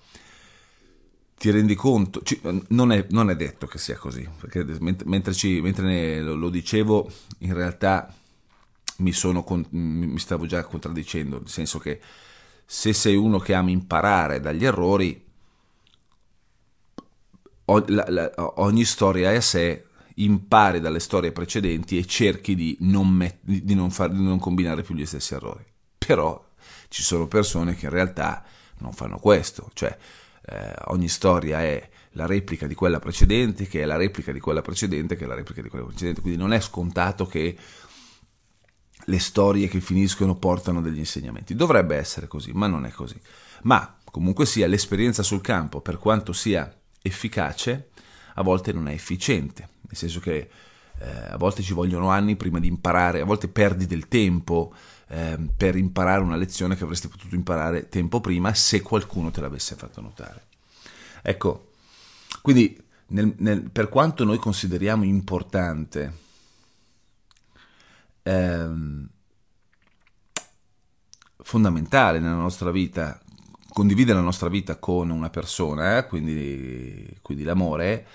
ti 1.38 1.50
rendi 1.50 1.74
conto, 1.74 2.22
non 2.68 2.92
è, 2.92 3.06
non 3.10 3.28
è 3.28 3.36
detto 3.36 3.66
che 3.66 3.76
sia 3.76 3.96
così, 3.96 4.26
perché 4.40 4.64
mentre, 5.04 5.34
ci, 5.34 5.60
mentre 5.60 6.22
lo 6.22 6.48
dicevo 6.48 7.10
in 7.40 7.52
realtà 7.52 8.10
mi, 8.98 9.12
sono, 9.12 9.44
mi 9.70 10.18
stavo 10.18 10.46
già 10.46 10.64
contraddicendo, 10.64 11.38
nel 11.38 11.48
senso 11.48 11.78
che 11.78 12.00
se 12.64 12.94
sei 12.94 13.16
uno 13.16 13.38
che 13.38 13.52
ama 13.52 13.70
imparare 13.70 14.40
dagli 14.40 14.64
errori, 14.64 15.25
ogni 17.66 18.84
storia 18.84 19.32
è 19.32 19.36
a 19.36 19.40
sé, 19.40 19.86
impari 20.16 20.80
dalle 20.80 21.00
storie 21.00 21.32
precedenti 21.32 21.98
e 21.98 22.06
cerchi 22.06 22.54
di 22.54 22.76
non, 22.80 23.08
met- 23.08 23.38
di, 23.42 23.74
non 23.74 23.90
far, 23.90 24.10
di 24.10 24.22
non 24.22 24.38
combinare 24.38 24.82
più 24.82 24.94
gli 24.94 25.06
stessi 25.06 25.34
errori. 25.34 25.64
Però 25.98 26.42
ci 26.88 27.02
sono 27.02 27.26
persone 27.26 27.74
che 27.74 27.86
in 27.86 27.92
realtà 27.92 28.44
non 28.78 28.92
fanno 28.92 29.18
questo, 29.18 29.70
cioè 29.74 29.96
eh, 30.46 30.74
ogni 30.86 31.08
storia 31.08 31.60
è 31.62 31.88
la 32.12 32.26
replica 32.26 32.66
di 32.66 32.74
quella 32.74 32.98
precedente, 32.98 33.66
che 33.66 33.82
è 33.82 33.84
la 33.84 33.96
replica 33.96 34.32
di 34.32 34.40
quella 34.40 34.62
precedente, 34.62 35.16
che 35.16 35.24
è 35.24 35.26
la 35.26 35.34
replica 35.34 35.60
di 35.60 35.68
quella 35.68 35.86
precedente, 35.86 36.20
quindi 36.20 36.38
non 36.38 36.52
è 36.52 36.60
scontato 36.60 37.26
che 37.26 37.56
le 39.08 39.18
storie 39.18 39.68
che 39.68 39.80
finiscono 39.80 40.36
portano 40.36 40.80
degli 40.80 40.98
insegnamenti. 40.98 41.54
Dovrebbe 41.54 41.96
essere 41.96 42.26
così, 42.26 42.52
ma 42.52 42.66
non 42.66 42.86
è 42.86 42.90
così. 42.90 43.20
Ma 43.62 43.98
comunque 44.04 44.46
sia 44.46 44.66
l'esperienza 44.66 45.22
sul 45.22 45.42
campo, 45.42 45.80
per 45.80 45.98
quanto 45.98 46.32
sia 46.32 46.74
efficace, 47.06 47.90
a 48.34 48.42
volte 48.42 48.72
non 48.72 48.88
è 48.88 48.92
efficiente, 48.92 49.68
nel 49.80 49.96
senso 49.96 50.20
che 50.20 50.48
eh, 50.98 51.08
a 51.30 51.36
volte 51.36 51.62
ci 51.62 51.72
vogliono 51.72 52.10
anni 52.10 52.36
prima 52.36 52.58
di 52.58 52.68
imparare, 52.68 53.20
a 53.20 53.24
volte 53.24 53.48
perdi 53.48 53.86
del 53.86 54.08
tempo 54.08 54.74
eh, 55.08 55.38
per 55.56 55.76
imparare 55.76 56.22
una 56.22 56.36
lezione 56.36 56.76
che 56.76 56.84
avresti 56.84 57.08
potuto 57.08 57.34
imparare 57.34 57.88
tempo 57.88 58.20
prima 58.20 58.54
se 58.54 58.82
qualcuno 58.82 59.30
te 59.30 59.40
l'avesse 59.40 59.74
fatto 59.74 60.00
notare. 60.00 60.44
Ecco, 61.22 61.72
quindi 62.42 62.80
nel, 63.08 63.34
nel, 63.38 63.70
per 63.70 63.88
quanto 63.88 64.24
noi 64.24 64.38
consideriamo 64.38 65.04
importante 65.04 66.12
ehm, 68.22 69.08
fondamentale 71.42 72.18
nella 72.18 72.34
nostra 72.34 72.70
vita 72.70 73.20
condividere 73.76 74.16
la 74.16 74.24
nostra 74.24 74.48
vita 74.48 74.76
con 74.76 75.10
una 75.10 75.28
persona, 75.28 75.98
eh, 75.98 76.06
quindi, 76.06 77.18
quindi 77.20 77.44
l'amore, 77.44 78.06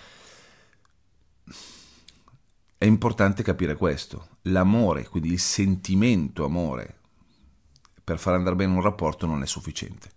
è 2.79 2.85
importante 2.85 3.43
capire 3.43 3.75
questo. 3.75 4.39
L'amore, 4.45 5.07
quindi 5.07 5.31
il 5.31 5.39
sentimento 5.39 6.45
amore, 6.45 6.95
per 8.03 8.17
far 8.17 8.33
andare 8.33 8.55
bene 8.55 8.73
un 8.73 8.81
rapporto 8.81 9.27
non 9.27 9.43
è 9.43 9.45
sufficiente. 9.45 10.09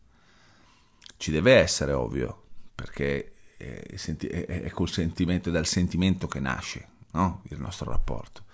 Ci 1.19 1.31
deve 1.31 1.57
essere, 1.57 1.93
ovvio, 1.93 2.45
perché 2.75 3.35
è, 3.59 3.85
è 3.85 4.71
col 4.71 4.89
sentimento, 4.89 5.51
è 5.51 5.53
dal 5.53 5.67
sentimento 5.67 6.27
che 6.27 6.41
nasce 6.41 6.89
no? 7.11 7.43
il 7.51 7.61
nostro 7.61 7.91
rapporto. 7.91 8.45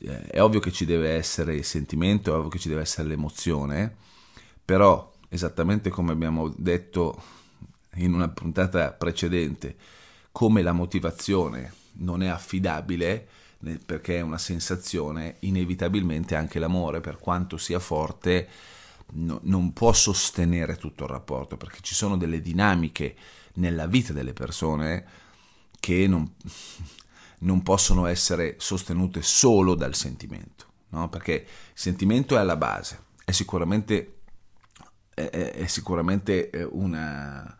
È 0.00 0.38
ovvio 0.42 0.60
che 0.60 0.70
ci 0.70 0.84
deve 0.84 1.12
essere 1.12 1.54
il 1.54 1.64
sentimento, 1.64 2.30
è 2.30 2.36
ovvio 2.36 2.50
che 2.50 2.58
ci 2.58 2.68
deve 2.68 2.82
essere 2.82 3.08
l'emozione, 3.08 3.96
però 4.62 5.12
esattamente 5.34 5.90
come 5.90 6.12
abbiamo 6.12 6.48
detto 6.56 7.20
in 7.96 8.14
una 8.14 8.28
puntata 8.28 8.92
precedente, 8.92 9.76
come 10.30 10.62
la 10.62 10.72
motivazione 10.72 11.72
non 11.94 12.22
è 12.22 12.28
affidabile 12.28 13.26
perché 13.84 14.18
è 14.18 14.20
una 14.20 14.38
sensazione, 14.38 15.36
inevitabilmente 15.40 16.36
anche 16.36 16.58
l'amore, 16.58 17.00
per 17.00 17.16
quanto 17.18 17.56
sia 17.56 17.80
forte, 17.80 18.48
no, 19.14 19.40
non 19.44 19.72
può 19.72 19.92
sostenere 19.92 20.76
tutto 20.76 21.04
il 21.04 21.10
rapporto, 21.10 21.56
perché 21.56 21.78
ci 21.80 21.94
sono 21.94 22.16
delle 22.16 22.40
dinamiche 22.40 23.16
nella 23.54 23.86
vita 23.86 24.12
delle 24.12 24.34
persone 24.34 25.04
che 25.80 26.06
non, 26.06 26.30
non 27.38 27.62
possono 27.62 28.06
essere 28.06 28.56
sostenute 28.58 29.22
solo 29.22 29.74
dal 29.74 29.94
sentimento, 29.94 30.66
no? 30.90 31.08
perché 31.08 31.32
il 31.32 31.46
sentimento 31.72 32.36
è 32.36 32.38
alla 32.38 32.56
base, 32.56 33.02
è 33.24 33.32
sicuramente 33.32 34.13
è, 35.14 35.64
sicuramente 35.66 36.50
eh, 36.50 36.64
una, 36.64 37.56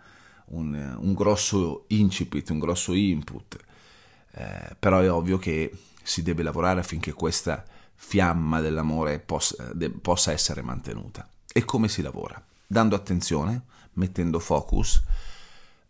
un, 0.46 0.96
un, 0.98 1.14
grosso 1.14 1.84
incipit, 1.88 2.50
un 2.50 2.58
grosso 2.58 2.92
input, 2.92 3.56
eh, 4.32 4.76
però 4.78 5.00
è 5.00 5.10
ovvio 5.10 5.38
che 5.38 5.72
si 6.02 6.22
deve 6.22 6.42
lavorare 6.42 6.80
affinché 6.80 7.12
questa 7.12 7.64
fiamma 7.94 8.60
dell'amore 8.60 9.20
possa, 9.20 9.72
de, 9.72 9.90
possa 9.90 10.32
essere 10.32 10.62
mantenuta. 10.62 11.26
E 11.52 11.64
come 11.64 11.88
si 11.88 12.02
lavora? 12.02 12.42
Dando 12.66 12.96
attenzione, 12.96 13.62
mettendo 13.94 14.40
focus, 14.40 15.02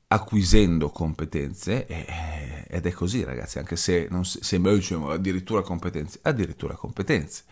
acquisendo 0.08 0.90
competenze 0.90 1.86
e, 1.86 2.66
ed 2.68 2.86
è 2.86 2.92
così 2.92 3.24
ragazzi 3.24 3.58
anche 3.58 3.76
se 3.76 4.06
non 4.10 4.24
sembra 4.24 4.72
diciamo, 4.72 5.10
addirittura 5.10 5.62
competenze 5.62 6.18
addirittura 6.22 6.74
competenze 6.74 7.44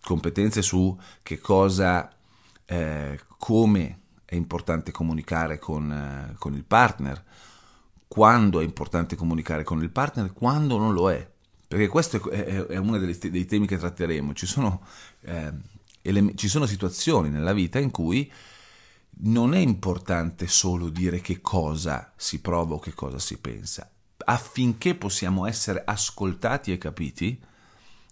competenze 0.00 0.62
su 0.62 0.96
che 1.22 1.38
cosa 1.38 2.10
eh, 2.70 3.18
come 3.38 4.00
è 4.26 4.34
importante 4.34 4.92
comunicare 4.92 5.58
con, 5.58 5.90
eh, 5.90 6.34
con, 6.38 6.54
il 6.54 6.64
partner, 6.64 7.24
quando 8.06 8.60
è 8.60 8.64
importante 8.64 9.16
comunicare 9.16 9.64
con 9.64 9.82
il 9.82 9.88
partner, 9.88 10.34
quando 10.34 10.76
non 10.76 10.92
lo 10.92 11.10
è. 11.10 11.26
Perché 11.66 11.88
questo 11.88 12.30
è, 12.30 12.44
è, 12.44 12.66
è 12.66 12.76
uno 12.76 12.98
dei, 12.98 13.16
dei, 13.30 13.46
temi 13.46 13.66
che 13.66 13.78
tratteremo. 13.78 14.34
Ci 14.34 14.46
sono, 14.46 14.82
eh, 15.22 15.50
ele- 16.02 16.34
ci 16.34 16.48
sono 16.48 16.66
situazioni 16.66 17.30
nella 17.30 17.54
vita 17.54 17.78
in 17.78 17.90
cui 17.90 18.30
non 19.20 19.54
è 19.54 19.58
importante 19.58 20.46
solo 20.46 20.90
dire 20.90 21.20
che 21.20 21.40
cosa 21.40 22.12
si 22.16 22.40
prova 22.42 22.74
o 22.74 22.78
che 22.78 22.92
cosa 22.92 23.18
si 23.18 23.38
pensa. 23.38 23.90
Affinché 24.26 24.94
possiamo 24.94 25.46
essere 25.46 25.82
ascoltati 25.86 26.70
e 26.70 26.76
capiti, 26.76 27.40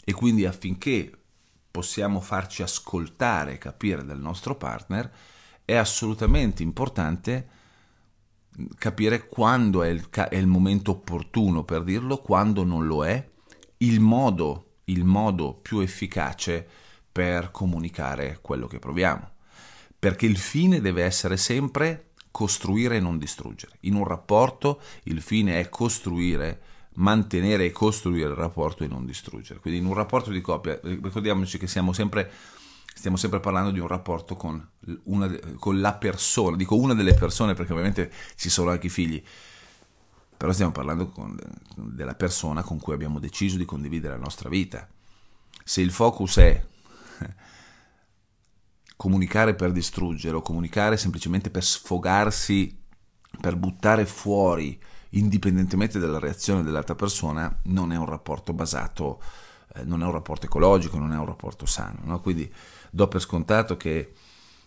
e 0.02 0.12
quindi 0.14 0.46
affinché 0.46 1.12
possiamo 1.76 2.22
farci 2.22 2.62
ascoltare 2.62 3.52
e 3.52 3.58
capire 3.58 4.02
dal 4.02 4.18
nostro 4.18 4.56
partner, 4.56 5.10
è 5.62 5.74
assolutamente 5.74 6.62
importante 6.62 7.48
capire 8.78 9.26
quando 9.26 9.82
è 9.82 9.88
il, 9.88 10.08
è 10.08 10.36
il 10.36 10.46
momento 10.46 10.92
opportuno 10.92 11.64
per 11.64 11.84
dirlo, 11.84 12.22
quando 12.22 12.64
non 12.64 12.86
lo 12.86 13.04
è, 13.04 13.28
il 13.78 14.00
modo, 14.00 14.76
il 14.84 15.04
modo 15.04 15.52
più 15.52 15.80
efficace 15.80 16.66
per 17.12 17.50
comunicare 17.50 18.38
quello 18.40 18.66
che 18.66 18.78
proviamo. 18.78 19.32
Perché 19.98 20.24
il 20.24 20.38
fine 20.38 20.80
deve 20.80 21.04
essere 21.04 21.36
sempre 21.36 22.12
costruire 22.30 22.96
e 22.96 23.00
non 23.00 23.18
distruggere. 23.18 23.76
In 23.80 23.96
un 23.96 24.04
rapporto 24.04 24.80
il 25.02 25.20
fine 25.20 25.60
è 25.60 25.68
costruire, 25.68 26.58
mantenere 26.96 27.66
e 27.66 27.72
costruire 27.72 28.28
il 28.28 28.34
rapporto 28.34 28.84
e 28.84 28.88
non 28.88 29.04
distruggere. 29.04 29.60
Quindi 29.60 29.80
in 29.80 29.86
un 29.86 29.94
rapporto 29.94 30.30
di 30.30 30.40
coppia, 30.40 30.78
ricordiamoci 30.82 31.58
che 31.58 31.66
sempre, 31.66 32.30
stiamo 32.94 33.16
sempre 33.16 33.40
parlando 33.40 33.70
di 33.70 33.78
un 33.78 33.86
rapporto 33.86 34.36
con, 34.36 34.66
una, 35.04 35.28
con 35.58 35.80
la 35.80 35.94
persona, 35.94 36.56
dico 36.56 36.76
una 36.76 36.94
delle 36.94 37.14
persone 37.14 37.54
perché 37.54 37.72
ovviamente 37.72 38.12
ci 38.36 38.48
sono 38.48 38.70
anche 38.70 38.86
i 38.86 38.90
figli, 38.90 39.22
però 40.36 40.52
stiamo 40.52 40.72
parlando 40.72 41.08
con, 41.08 41.38
della 41.74 42.14
persona 42.14 42.62
con 42.62 42.78
cui 42.78 42.94
abbiamo 42.94 43.18
deciso 43.18 43.56
di 43.56 43.64
condividere 43.64 44.14
la 44.14 44.20
nostra 44.20 44.48
vita. 44.48 44.88
Se 45.64 45.80
il 45.80 45.90
focus 45.90 46.36
è 46.38 46.64
comunicare 48.96 49.54
per 49.54 49.72
distruggere 49.72 50.36
o 50.36 50.42
comunicare 50.42 50.96
semplicemente 50.96 51.50
per 51.50 51.64
sfogarsi, 51.64 52.84
per 53.38 53.56
buttare 53.56 54.06
fuori, 54.06 54.80
indipendentemente 55.10 55.98
dalla 55.98 56.18
reazione 56.18 56.62
dell'altra 56.62 56.94
persona, 56.94 57.54
non 57.64 57.92
è 57.92 57.96
un 57.96 58.06
rapporto 58.06 58.52
basato, 58.52 59.20
eh, 59.74 59.84
non 59.84 60.02
è 60.02 60.04
un 60.04 60.12
rapporto 60.12 60.46
ecologico, 60.46 60.98
non 60.98 61.12
è 61.12 61.16
un 61.16 61.26
rapporto 61.26 61.66
sano. 61.66 62.00
No? 62.04 62.20
Quindi 62.20 62.52
do 62.90 63.08
per 63.08 63.20
scontato 63.20 63.76
che 63.76 64.12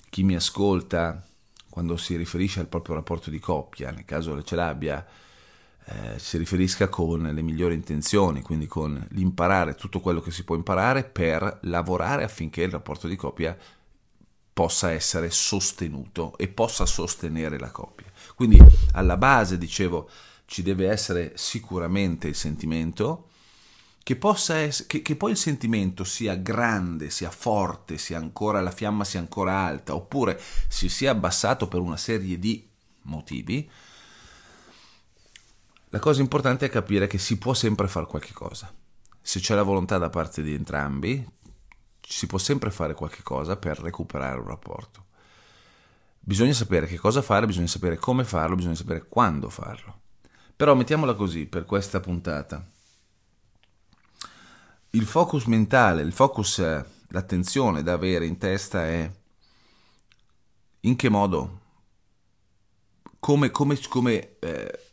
chi 0.10 0.24
mi 0.24 0.36
ascolta 0.36 1.24
quando 1.70 1.98
si 1.98 2.16
riferisce 2.16 2.60
al 2.60 2.68
proprio 2.68 2.96
rapporto 2.96 3.30
di 3.30 3.40
coppia, 3.40 3.92
nel 3.92 4.06
caso 4.06 4.42
ce 4.44 4.56
l'abbia, 4.56 5.06
eh, 5.86 6.20
si 6.20 6.38
riferisca 6.38 6.88
con 6.88 7.22
le 7.22 7.42
migliori 7.42 7.74
intenzioni, 7.74 8.42
quindi 8.42 8.68
con 8.68 9.08
l'imparare 9.12 9.76
tutto 9.76 10.00
quello 10.00 10.20
che 10.20 10.32
si 10.32 10.44
può 10.44 10.56
imparare 10.56 11.04
per 11.04 11.60
lavorare 11.64 12.24
affinché 12.24 12.64
il 12.64 12.72
rapporto 12.72 13.08
di 13.08 13.16
coppia 13.16 13.58
possa 14.52 14.92
essere 14.92 15.30
sostenuto 15.30 16.38
e 16.38 16.48
possa 16.48 16.86
sostenere 16.86 17.58
la 17.58 17.72
coppia. 17.72 18.09
Quindi 18.40 18.58
alla 18.94 19.18
base, 19.18 19.58
dicevo, 19.58 20.10
ci 20.46 20.62
deve 20.62 20.88
essere 20.88 21.34
sicuramente 21.36 22.30
il 22.30 22.36
sentimento, 22.36 23.32
che, 24.02 24.16
possa 24.16 24.56
essere, 24.56 24.88
che, 24.88 25.02
che 25.02 25.18
poi 25.18 25.32
il 25.32 25.38
sentimento 25.38 26.06
sia 26.06 26.36
grande, 26.36 27.10
sia 27.10 27.32
forte, 27.32 27.98
sia 27.98 28.18
ancora, 28.18 28.62
la 28.62 28.72
fiamma 28.72 29.04
sia 29.04 29.20
ancora 29.20 29.58
alta, 29.58 29.94
oppure 29.94 30.40
si 30.70 30.88
sia 30.88 31.12
abbassato 31.12 31.68
per 31.68 31.82
una 31.82 31.98
serie 31.98 32.40
di 32.40 32.66
motivi, 33.02 33.70
la 35.90 36.00
cosa 36.00 36.22
importante 36.22 36.68
è 36.68 36.70
capire 36.70 37.08
che 37.08 37.18
si 37.18 37.38
può 37.38 37.54
sempre 37.54 37.90
fare 37.90 38.06
qualche 38.06 38.32
cosa. 38.32 38.74
Se 39.20 39.42
c'è 39.42 39.54
la 39.54 39.64
volontà 39.64 39.98
da 39.98 40.10
parte 40.10 40.44
di 40.44 40.54
entrambi, 40.54 41.30
si 42.00 42.26
può 42.26 42.38
sempre 42.38 42.72
fare 42.72 42.94
qualche 42.94 43.22
cosa 43.22 43.58
per 43.58 43.80
recuperare 43.80 44.40
un 44.40 44.48
rapporto. 44.48 45.08
Bisogna 46.20 46.54
sapere 46.54 46.86
che 46.86 46.98
cosa 46.98 47.22
fare, 47.22 47.46
bisogna 47.46 47.68
sapere 47.68 47.98
come 47.98 48.24
farlo, 48.24 48.56
bisogna 48.56 48.76
sapere 48.76 49.08
quando 49.08 49.50
farlo. 49.50 50.02
Però 50.56 50.76
mettiamola 50.76 51.14
così 51.14 51.46
per 51.46 51.66
questa 51.66 52.00
puntata. 52.00 52.66
Il 54.92 55.06
focus 55.06 55.46
mentale, 55.46 56.02
il 56.02 56.14
focus, 56.14 56.60
l'attenzione 57.08 57.84
da 57.84 57.94
avere 57.94 58.26
in 58.26 58.38
testa 58.38 58.86
è 58.86 59.12
in 60.82 60.96
che 60.96 61.10
modo, 61.10 61.60
come, 63.20 63.52
come, 63.52 63.80
come 63.88 64.40
eh, 64.40 64.90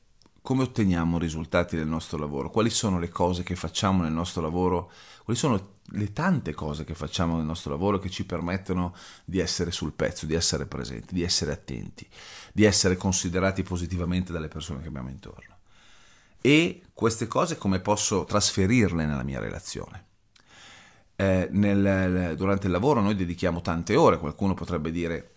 come 0.47 0.63
otteniamo 0.63 1.19
risultati 1.19 1.75
nel 1.75 1.89
nostro 1.89 2.19
lavoro? 2.19 2.51
Quali 2.51 2.71
sono 2.71 3.01
le 3.01 3.09
cose 3.09 3.43
che 3.43 3.57
facciamo 3.57 4.05
nel 4.05 4.13
nostro 4.13 4.43
lavoro? 4.43 4.93
Quali 5.27 5.41
sono 5.41 5.79
le 5.87 6.13
tante 6.13 6.55
cose 6.55 6.85
che 6.85 6.95
facciamo 6.95 7.37
nel 7.37 7.45
nostro 7.45 7.73
lavoro 7.73 7.99
che 7.99 8.09
ci 8.09 8.25
permettono 8.25 8.95
di 9.25 9.41
essere 9.41 9.73
sul 9.73 9.91
pezzo, 9.91 10.25
di 10.25 10.35
essere 10.35 10.67
presenti, 10.67 11.15
di 11.15 11.25
essere 11.25 11.51
attenti, 11.51 12.07
di 12.53 12.63
essere 12.63 12.97
considerati 12.97 13.65
positivamente 13.65 14.33
dalle 14.33 14.47
persone 14.47 14.83
che 14.83 14.87
abbiamo 14.87 15.09
intorno? 15.09 15.57
E 16.41 16.83
queste 16.95 17.27
cose 17.27 17.59
come 17.59 17.81
posso 17.81 18.23
trasferirle 18.23 19.05
nella 19.05 19.25
mia 19.25 19.41
relazione? 19.41 20.05
Eh, 21.17 21.49
nel, 21.51 22.37
durante 22.37 22.67
il 22.67 22.73
lavoro 22.73 23.01
noi 23.01 23.17
dedichiamo 23.17 23.61
tante 23.63 23.97
ore, 23.97 24.19
qualcuno 24.19 24.55
potrebbe 24.55 24.93
dire 24.93 25.35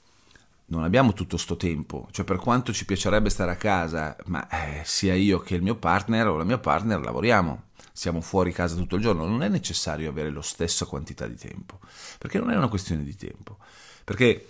non 0.65 0.83
abbiamo 0.83 1.13
tutto 1.13 1.35
sto 1.35 1.57
tempo, 1.57 2.07
cioè 2.11 2.25
per 2.25 2.37
quanto 2.37 2.71
ci 2.71 2.85
piacerebbe 2.85 3.31
stare 3.31 3.49
a 3.49 3.55
casa, 3.55 4.15
ma 4.25 4.47
eh, 4.49 4.83
sia 4.85 5.15
io 5.15 5.39
che 5.39 5.55
il 5.55 5.63
mio 5.63 5.77
partner 5.77 6.27
o 6.27 6.37
la 6.37 6.43
mia 6.43 6.59
partner 6.59 7.01
lavoriamo, 7.01 7.68
siamo 7.91 8.21
fuori 8.21 8.51
casa 8.51 8.75
tutto 8.75 8.95
il 8.95 9.01
giorno, 9.01 9.25
non 9.25 9.43
è 9.43 9.49
necessario 9.49 10.09
avere 10.09 10.31
la 10.31 10.41
stessa 10.41 10.85
quantità 10.85 11.27
di 11.27 11.35
tempo, 11.35 11.79
perché 12.17 12.39
non 12.39 12.51
è 12.51 12.57
una 12.57 12.67
questione 12.67 13.03
di 13.03 13.15
tempo, 13.15 13.57
perché 14.03 14.47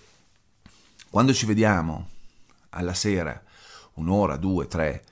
quando 1.09 1.33
ci 1.33 1.45
vediamo 1.45 2.09
alla 2.69 2.93
sera, 2.93 3.41
un'ora, 3.93 4.37
due, 4.37 4.67
tre, 4.67 5.03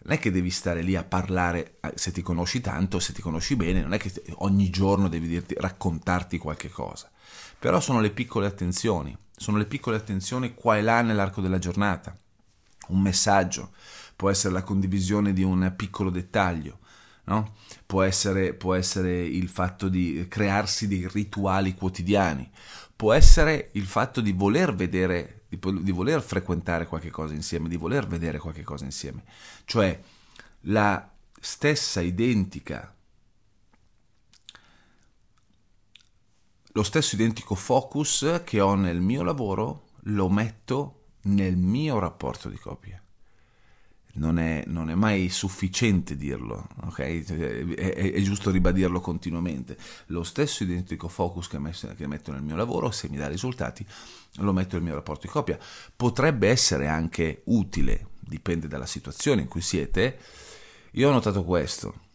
non 0.00 0.12
è 0.14 0.18
che 0.18 0.30
devi 0.30 0.50
stare 0.50 0.82
lì 0.82 0.96
a 0.96 1.04
parlare 1.04 1.78
se 1.94 2.12
ti 2.12 2.22
conosci 2.22 2.60
tanto, 2.60 2.98
se 2.98 3.12
ti 3.12 3.20
conosci 3.20 3.56
bene, 3.56 3.82
non 3.82 3.92
è 3.92 3.98
che 3.98 4.22
ogni 4.36 4.70
giorno 4.70 5.08
devi 5.08 5.28
dirti, 5.28 5.54
raccontarti 5.56 6.38
qualche 6.38 6.68
cosa, 6.68 7.10
però 7.58 7.80
sono 7.80 8.00
le 8.00 8.10
piccole 8.10 8.46
attenzioni 8.46 9.16
sono 9.38 9.56
le 9.56 9.66
piccole 9.66 9.96
attenzioni 9.96 10.52
qua 10.52 10.76
e 10.76 10.82
là 10.82 11.00
nell'arco 11.00 11.40
della 11.40 11.58
giornata. 11.58 12.16
Un 12.88 13.00
messaggio, 13.00 13.70
può 14.16 14.30
essere 14.30 14.52
la 14.52 14.62
condivisione 14.62 15.32
di 15.32 15.44
un 15.44 15.72
piccolo 15.76 16.10
dettaglio, 16.10 16.80
no? 17.28 17.54
può, 17.86 18.02
essere, 18.02 18.54
può 18.54 18.74
essere 18.74 19.22
il 19.22 19.48
fatto 19.48 19.88
di 19.88 20.26
crearsi 20.28 20.88
dei 20.88 21.06
rituali 21.08 21.74
quotidiani, 21.74 22.50
può 22.96 23.12
essere 23.12 23.70
il 23.72 23.86
fatto 23.86 24.20
di 24.20 24.32
voler 24.32 24.74
vedere, 24.74 25.42
di, 25.48 25.58
di 25.82 25.92
voler 25.92 26.20
frequentare 26.22 26.86
qualche 26.86 27.10
cosa 27.10 27.34
insieme, 27.34 27.68
di 27.68 27.76
voler 27.76 28.06
vedere 28.06 28.38
qualche 28.38 28.64
cosa 28.64 28.84
insieme. 28.84 29.22
Cioè 29.64 30.00
la 30.62 31.08
stessa 31.40 32.00
identica 32.00 32.92
lo 36.72 36.82
stesso 36.82 37.14
identico 37.14 37.54
focus 37.54 38.42
che 38.44 38.60
ho 38.60 38.74
nel 38.74 39.00
mio 39.00 39.22
lavoro 39.22 39.86
lo 40.02 40.28
metto 40.28 41.06
nel 41.22 41.56
mio 41.56 41.98
rapporto 41.98 42.48
di 42.48 42.56
coppia. 42.56 43.02
Non 44.18 44.38
è, 44.38 44.64
non 44.66 44.90
è 44.90 44.94
mai 44.94 45.28
sufficiente 45.28 46.16
dirlo, 46.16 46.68
ok? 46.82 46.98
È, 46.98 47.74
è, 47.74 48.12
è, 48.12 48.20
giusto 48.20 48.50
ribadirlo 48.50 49.00
continuamente. 49.00 49.76
Lo 50.06 50.22
stesso 50.22 50.64
identico 50.64 51.08
focus 51.08 51.48
che, 51.48 51.58
messo, 51.58 51.92
che 51.96 52.06
metto 52.06 52.32
nel 52.32 52.42
mio 52.42 52.56
lavoro, 52.56 52.90
se 52.90 53.08
mi 53.08 53.16
dà 53.16 53.28
risultati, 53.28 53.86
lo 54.38 54.52
metto 54.52 54.76
nel 54.76 54.84
mio 54.84 54.94
rapporto 54.94 55.26
di 55.26 55.32
coppia. 55.32 55.58
Potrebbe 55.94 56.48
essere 56.48 56.88
anche 56.88 57.42
utile, 57.44 58.08
dipende 58.18 58.66
dalla 58.66 58.86
situazione 58.86 59.42
in 59.42 59.48
cui 59.48 59.62
siete. 59.62 60.18
Io 60.92 61.08
ho 61.08 61.12
notato 61.12 61.44
questo. 61.44 62.06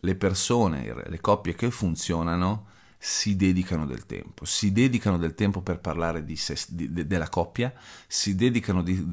Le 0.00 0.14
persone, 0.14 0.94
le 1.06 1.20
coppie 1.20 1.54
che 1.54 1.70
funzionano, 1.70 2.66
si 2.98 3.36
dedicano 3.36 3.86
del 3.86 4.06
tempo, 4.06 4.44
si 4.44 4.72
dedicano 4.72 5.18
del 5.18 5.34
tempo 5.34 5.60
per 5.60 5.78
parlare 5.78 6.24
di 6.24 6.34
se, 6.34 6.56
di, 6.68 6.92
de, 6.92 7.06
della 7.06 7.28
coppia, 7.28 7.72
si 8.08 8.34
dedicano 8.34 8.82
di, 8.82 9.08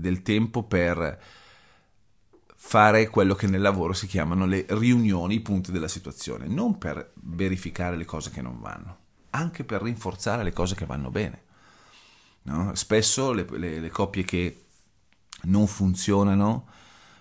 del 0.00 0.22
tempo 0.22 0.62
per 0.62 1.20
fare 2.58 3.08
quello 3.08 3.34
che 3.34 3.46
nel 3.46 3.60
lavoro 3.60 3.92
si 3.92 4.06
chiamano 4.06 4.46
le 4.46 4.64
riunioni, 4.70 5.34
i 5.34 5.40
punti 5.40 5.70
della 5.70 5.88
situazione, 5.88 6.46
non 6.46 6.78
per 6.78 7.12
verificare 7.14 7.96
le 7.96 8.06
cose 8.06 8.30
che 8.30 8.42
non 8.42 8.58
vanno, 8.60 8.96
anche 9.30 9.62
per 9.62 9.82
rinforzare 9.82 10.42
le 10.42 10.52
cose 10.52 10.74
che 10.74 10.86
vanno 10.86 11.10
bene. 11.10 11.42
No? 12.42 12.74
Spesso 12.74 13.32
le, 13.32 13.46
le, 13.50 13.78
le 13.78 13.90
coppie 13.90 14.24
che 14.24 14.64
non 15.42 15.66
funzionano 15.66 16.66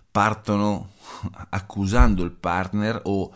partono 0.09 0.93
accusando 1.49 2.23
il 2.23 2.31
partner 2.31 3.01
o 3.03 3.33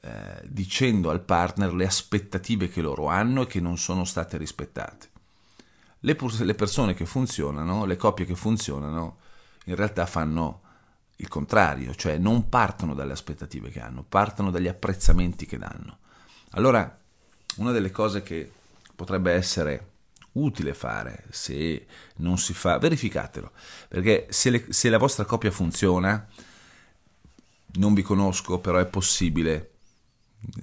eh, 0.00 0.42
dicendo 0.44 1.10
al 1.10 1.20
partner 1.20 1.74
le 1.74 1.86
aspettative 1.86 2.68
che 2.68 2.80
loro 2.80 3.08
hanno 3.08 3.42
e 3.42 3.46
che 3.46 3.60
non 3.60 3.76
sono 3.76 4.04
state 4.04 4.36
rispettate. 4.36 5.10
Le, 6.00 6.16
le 6.40 6.54
persone 6.54 6.94
che 6.94 7.06
funzionano, 7.06 7.84
le 7.84 7.96
coppie 7.96 8.24
che 8.24 8.34
funzionano, 8.34 9.18
in 9.66 9.76
realtà 9.76 10.06
fanno 10.06 10.60
il 11.22 11.28
contrario, 11.28 11.94
cioè 11.94 12.18
non 12.18 12.48
partono 12.48 12.94
dalle 12.94 13.12
aspettative 13.12 13.70
che 13.70 13.80
hanno, 13.80 14.02
partono 14.02 14.50
dagli 14.50 14.68
apprezzamenti 14.68 15.46
che 15.46 15.58
danno. 15.58 15.98
Allora, 16.50 16.98
una 17.56 17.72
delle 17.72 17.90
cose 17.90 18.22
che 18.22 18.50
potrebbe 18.94 19.32
essere 19.32 19.90
utile 20.32 20.74
fare 20.74 21.24
se 21.30 21.86
non 22.16 22.38
si 22.38 22.54
fa, 22.54 22.78
verificatelo, 22.78 23.52
perché 23.88 24.26
se, 24.30 24.50
le, 24.50 24.66
se 24.70 24.88
la 24.88 24.98
vostra 24.98 25.24
coppia 25.24 25.50
funziona, 25.50 26.26
non 27.74 27.94
vi 27.94 28.02
conosco, 28.02 28.58
però 28.58 28.78
è 28.78 28.86
possibile 28.86 29.70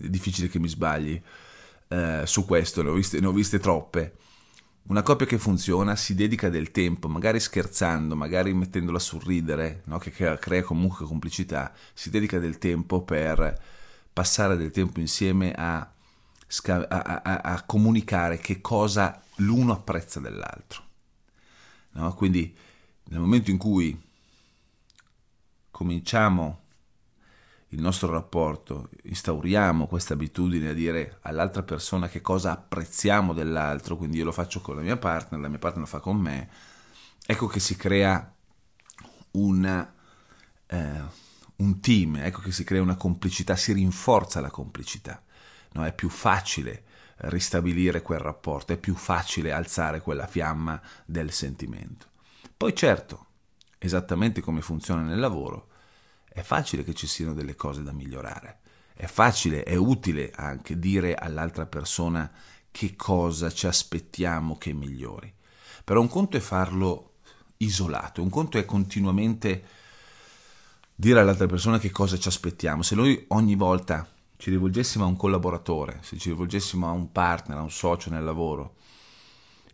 è 0.02 0.08
difficile 0.08 0.50
che 0.50 0.60
mi 0.60 0.68
sbagli, 0.68 1.22
eh, 1.88 2.24
su 2.26 2.46
questo, 2.46 2.82
ne 2.82 2.90
ho, 2.90 2.94
viste, 2.94 3.20
ne 3.20 3.28
ho 3.28 3.32
viste 3.32 3.60
troppe. 3.60 4.16
Una 4.90 5.04
coppia 5.04 5.28
che 5.28 5.38
funziona 5.38 5.96
si 5.96 6.16
dedica 6.16 6.50
del 6.50 6.72
tempo, 6.72 7.08
magari 7.08 7.40
scherzando, 7.40 8.16
magari 8.16 8.56
mettendola 8.56 8.98
a 8.98 9.02
sorridere, 9.02 9.84
no? 9.86 10.00
che 10.00 10.10
crea 10.10 10.64
comunque 10.64 11.06
complicità, 11.06 11.72
si 11.94 12.10
dedica 12.10 12.40
del 12.40 12.58
tempo 12.58 13.04
per 13.04 13.56
passare 14.12 14.58
del 14.58 14.72
tempo 14.72 15.00
insieme 15.00 15.54
a, 15.54 15.78
a, 15.78 16.88
a, 16.88 17.22
a 17.22 17.64
comunicare 17.68 18.40
che 18.40 18.62
cosa 18.62 19.22
l'uno 19.36 19.74
apprezza 19.74 20.20
dell'altro. 20.20 20.82
No? 21.92 22.12
Quindi 22.16 22.52
nel 23.10 23.20
momento 23.20 23.52
in 23.52 23.60
cui 23.60 23.96
cominciamo 25.70 26.59
il 27.70 27.82
nostro 27.82 28.10
rapporto, 28.10 28.90
instauriamo 29.04 29.86
questa 29.86 30.14
abitudine 30.14 30.70
a 30.70 30.74
dire 30.74 31.20
all'altra 31.22 31.62
persona 31.62 32.08
che 32.08 32.22
cosa 32.22 32.52
apprezziamo 32.52 33.34
dell'altro, 33.34 33.96
quindi 33.96 34.18
io 34.18 34.26
lo 34.26 34.32
faccio 34.32 34.60
con 34.62 34.76
la 34.76 34.82
mia 34.82 34.98
partner, 34.98 35.40
la 35.40 35.50
mia 35.50 35.60
partner 35.60 35.84
lo 35.84 35.90
fa 35.90 36.00
con 36.00 36.18
me, 36.18 36.50
ecco 37.24 37.46
che 37.46 37.60
si 37.60 37.76
crea 37.76 38.34
una, 39.32 39.94
eh, 40.66 41.02
un 41.58 41.80
team, 41.80 42.16
ecco 42.18 42.42
che 42.42 42.52
si 42.52 42.64
crea 42.64 42.82
una 42.82 42.96
complicità, 42.96 43.56
si 43.56 43.72
rinforza 43.74 44.42
la 44.42 44.50
complicità, 44.50 45.22
no? 45.74 45.86
è 45.86 45.94
più 45.94 46.10
facile 46.10 46.86
ristabilire 47.18 48.02
quel 48.02 48.20
rapporto, 48.20 48.74
è 48.74 48.78
più 48.78 48.96
facile 48.96 49.52
alzare 49.52 50.02
quella 50.02 50.26
fiamma 50.26 50.82
del 51.06 51.32
sentimento. 51.32 52.08
Poi 52.58 52.74
certo, 52.76 53.26
esattamente 53.78 54.42
come 54.42 54.62
funziona 54.62 55.02
nel 55.02 55.20
lavoro, 55.20 55.68
è 56.30 56.42
facile 56.42 56.84
che 56.84 56.94
ci 56.94 57.08
siano 57.08 57.34
delle 57.34 57.56
cose 57.56 57.84
da 57.84 57.92
migliorare. 57.92 58.60
È 58.94 59.08
facile, 59.08 59.64
è 59.64 59.76
utile 59.76 60.32
anche 60.36 60.78
dire 60.78 61.16
all'altra 61.16 61.66
persona 61.66 62.32
che 62.72 62.96
cosa 62.96 63.52
ci 63.52 63.66
aspettiamo 63.68 64.58
che 64.58 64.74
migliori. 64.74 65.34
Però 65.84 66.00
un 66.00 66.08
conto 66.08 66.38
è 66.38 66.40
farlo 66.40 67.14
isolato, 67.58 68.22
un 68.22 68.30
conto 68.30 68.58
è 68.58 68.66
continuamente 68.66 69.64
dire 70.96 71.20
all'altra 71.20 71.48
persona 71.48 71.80
che 71.80 71.92
cosa 71.92 72.18
ci 72.18 72.28
aspettiamo. 72.28 72.84
Se 72.84 72.96
noi 72.96 73.26
ogni 73.30 73.56
volta 73.56 74.08
ci 74.38 74.50
rivolgessimo 74.50 75.04
a 75.04 75.08
un 75.08 75.16
collaboratore, 75.16 76.00
se 76.02 76.18
ci 76.18 76.30
rivolgessimo 76.30 76.88
a 76.88 76.92
un 76.92 77.12
partner, 77.12 77.58
a 77.58 77.62
un 77.62 77.72
socio 77.72 78.10
nel 78.10 78.24
lavoro, 78.24 78.76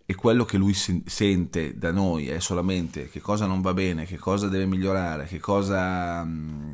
e 0.05 0.15
quello 0.15 0.45
che 0.45 0.57
lui 0.57 0.73
sente 0.73 1.77
da 1.77 1.91
noi 1.91 2.29
è 2.29 2.39
solamente 2.39 3.09
che 3.09 3.19
cosa 3.21 3.45
non 3.45 3.61
va 3.61 3.73
bene, 3.73 4.05
che 4.05 4.17
cosa 4.17 4.47
deve 4.47 4.65
migliorare, 4.65 5.25
che 5.25 5.39
cosa 5.39 6.23
mm, 6.23 6.71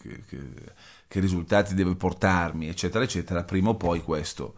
che, 0.00 0.24
che, 0.26 0.38
che 1.08 1.20
risultati 1.20 1.74
deve 1.74 1.94
portarmi, 1.94 2.68
eccetera, 2.68 3.04
eccetera, 3.04 3.44
prima 3.44 3.70
o 3.70 3.76
poi 3.76 4.02
questo 4.02 4.54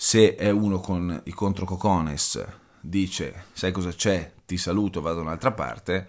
se 0.00 0.36
è 0.36 0.50
uno 0.50 0.78
con 0.78 1.22
i 1.24 1.32
contrococones 1.32 2.46
dice 2.80 3.46
sai 3.52 3.72
cosa 3.72 3.90
c'è, 3.90 4.32
ti 4.46 4.56
saluto, 4.56 5.00
vado 5.00 5.16
da 5.16 5.22
un'altra 5.22 5.50
parte, 5.50 6.06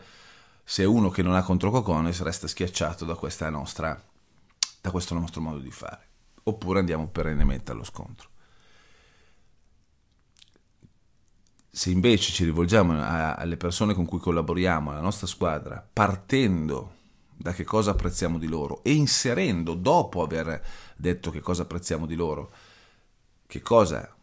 se 0.63 0.83
è 0.83 0.85
uno 0.85 1.09
che 1.09 1.23
non 1.23 1.33
ha 1.33 1.41
contrococones 1.41 2.21
resta 2.21 2.47
schiacciato 2.47 3.03
da, 3.03 3.17
nostra, 3.49 3.99
da 4.79 4.91
questo 4.91 5.15
nostro 5.15 5.41
modo 5.41 5.57
di 5.57 5.71
fare. 5.71 6.07
Oppure 6.43 6.77
andiamo 6.77 7.07
perennemente 7.07 7.71
allo 7.71 7.83
scontro. 7.83 8.29
Se 11.71 11.89
invece 11.91 12.31
ci 12.31 12.43
rivolgiamo 12.43 12.99
a, 12.99 13.35
alle 13.35 13.57
persone 13.57 13.93
con 13.93 14.05
cui 14.05 14.19
collaboriamo, 14.19 14.91
alla 14.91 15.01
nostra 15.01 15.27
squadra, 15.27 15.87
partendo 15.91 16.95
da 17.35 17.53
che 17.53 17.63
cosa 17.63 17.91
apprezziamo 17.91 18.37
di 18.37 18.47
loro 18.47 18.83
e 18.83 18.91
inserendo, 18.91 19.73
dopo 19.73 20.21
aver 20.21 20.61
detto 20.95 21.31
che 21.31 21.39
cosa 21.39 21.61
apprezziamo 21.61 22.05
di 22.05 22.15
loro, 22.15 22.51
che 23.47 23.61
cosa 23.61 24.13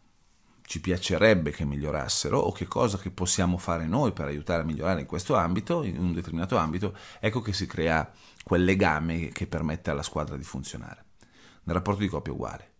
ci 0.61 0.81
piacerebbe 0.81 1.51
che 1.51 1.63
migliorassero 1.63 2.37
o 2.37 2.51
che 2.51 2.67
cosa 2.67 2.97
che 2.97 3.09
possiamo 3.09 3.57
fare 3.57 3.87
noi 3.87 4.11
per 4.11 4.25
aiutare 4.25 4.61
a 4.61 4.65
migliorare 4.65 4.99
in 4.99 5.07
questo 5.07 5.33
ambito, 5.33 5.81
in 5.83 5.97
un 5.97 6.13
determinato 6.13 6.57
ambito, 6.57 6.95
ecco 7.19 7.41
che 7.41 7.53
si 7.53 7.65
crea 7.65 8.11
quel 8.43 8.65
legame 8.65 9.29
che 9.29 9.47
permette 9.47 9.89
alla 9.89 10.03
squadra 10.03 10.35
di 10.35 10.43
funzionare. 10.43 11.05
Nel 11.63 11.75
rapporto 11.75 12.01
di 12.01 12.09
coppia 12.09 12.33
è 12.33 12.35
uguale. 12.35 12.71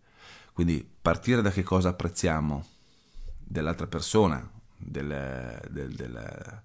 Quindi 0.52 0.86
partire 1.00 1.40
da 1.40 1.50
che 1.50 1.62
cosa 1.62 1.88
apprezziamo 1.88 2.64
dell'altra 3.38 3.86
persona, 3.86 4.46
del, 4.78 5.60
del, 5.70 5.94
del, 5.94 6.62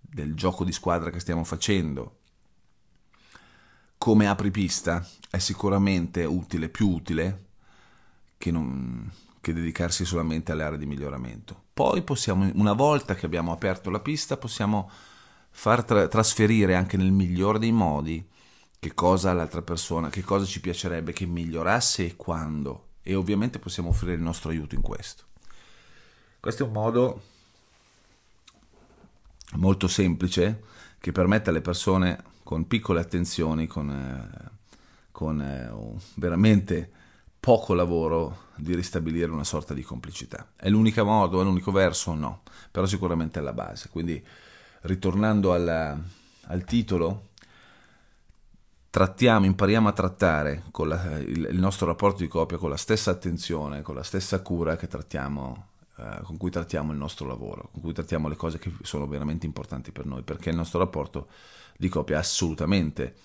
del 0.00 0.34
gioco 0.34 0.64
di 0.64 0.72
squadra 0.72 1.10
che 1.10 1.20
stiamo 1.20 1.44
facendo 1.44 2.16
come 4.00 4.26
apripista 4.26 5.06
è 5.30 5.36
sicuramente 5.36 6.24
utile, 6.24 6.70
più 6.70 6.88
utile 6.88 7.48
che, 8.38 8.50
non, 8.50 9.12
che 9.42 9.52
dedicarsi 9.52 10.06
solamente 10.06 10.52
alle 10.52 10.62
aree 10.62 10.78
di 10.78 10.86
miglioramento. 10.86 11.64
Poi 11.74 12.00
possiamo, 12.00 12.50
una 12.54 12.72
volta 12.72 13.14
che 13.14 13.26
abbiamo 13.26 13.52
aperto 13.52 13.90
la 13.90 14.00
pista, 14.00 14.38
possiamo 14.38 14.90
far 15.50 15.84
tra- 15.84 16.08
trasferire 16.08 16.76
anche 16.76 16.96
nel 16.96 17.12
migliore 17.12 17.58
dei 17.58 17.72
modi 17.72 18.26
che 18.78 18.94
cosa 18.94 19.34
l'altra 19.34 19.60
persona, 19.60 20.08
che 20.08 20.22
cosa 20.22 20.46
ci 20.46 20.62
piacerebbe 20.62 21.12
che 21.12 21.26
migliorasse 21.26 22.06
e 22.06 22.16
quando. 22.16 22.92
E 23.02 23.14
ovviamente 23.14 23.58
possiamo 23.58 23.90
offrire 23.90 24.14
il 24.14 24.22
nostro 24.22 24.48
aiuto 24.48 24.74
in 24.74 24.80
questo. 24.80 25.24
Questo 26.40 26.64
è 26.64 26.66
un 26.66 26.72
modo 26.72 27.22
molto 29.54 29.88
semplice 29.88 30.62
che 30.98 31.12
permette 31.12 31.50
alle 31.50 31.60
persone 31.60 32.22
con 32.42 32.66
piccole 32.66 33.00
attenzioni, 33.00 33.66
con, 33.66 33.90
eh, 33.90 34.50
con 35.10 35.40
eh, 35.40 35.72
veramente 36.14 36.90
poco 37.38 37.74
lavoro, 37.74 38.48
di 38.56 38.74
ristabilire 38.74 39.30
una 39.30 39.44
sorta 39.44 39.72
di 39.72 39.82
complicità. 39.82 40.52
È 40.54 40.68
l'unico 40.68 41.04
modo, 41.04 41.40
è 41.40 41.44
l'unico 41.44 41.72
verso? 41.72 42.14
No, 42.14 42.42
però 42.70 42.86
sicuramente 42.86 43.38
è 43.38 43.42
la 43.42 43.54
base. 43.54 43.88
Quindi 43.88 44.22
ritornando 44.82 45.54
alla, 45.54 45.98
al 46.42 46.64
titolo, 46.64 47.28
trattiamo, 48.90 49.46
impariamo 49.46 49.88
a 49.88 49.92
trattare 49.92 50.64
la, 50.84 51.18
il, 51.18 51.48
il 51.50 51.58
nostro 51.58 51.86
rapporto 51.86 52.18
di 52.18 52.28
coppia 52.28 52.58
con 52.58 52.68
la 52.70 52.76
stessa 52.76 53.10
attenzione, 53.10 53.82
con 53.82 53.94
la 53.94 54.02
stessa 54.02 54.40
cura 54.42 54.76
che 54.76 54.86
trattiamo 54.86 55.68
eh, 56.00 56.22
con 56.22 56.38
cui 56.38 56.50
trattiamo 56.50 56.92
il 56.92 56.98
nostro 56.98 57.26
lavoro, 57.26 57.68
con 57.72 57.82
cui 57.82 57.92
trattiamo 57.92 58.26
le 58.26 58.36
cose 58.36 58.58
che 58.58 58.72
sono 58.82 59.06
veramente 59.06 59.44
importanti 59.44 59.92
per 59.92 60.06
noi, 60.06 60.22
perché 60.22 60.48
il 60.48 60.56
nostro 60.56 60.78
rapporto 60.78 61.28
di 61.76 61.88
coppia 61.88 62.16
è 62.16 62.18
assolutamente 62.20 63.16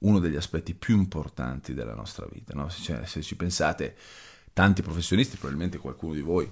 uno 0.00 0.20
degli 0.20 0.36
aspetti 0.36 0.74
più 0.74 0.96
importanti 0.96 1.74
della 1.74 1.94
nostra 1.94 2.26
vita. 2.30 2.54
No? 2.54 2.68
Se, 2.68 3.04
se, 3.06 3.20
ci 3.20 3.34
pensate, 3.34 3.96
tanti 4.52 4.82
professionisti, 4.82 5.36
probabilmente 5.36 5.78
qualcuno 5.78 6.14
di 6.14 6.20
voi, 6.20 6.48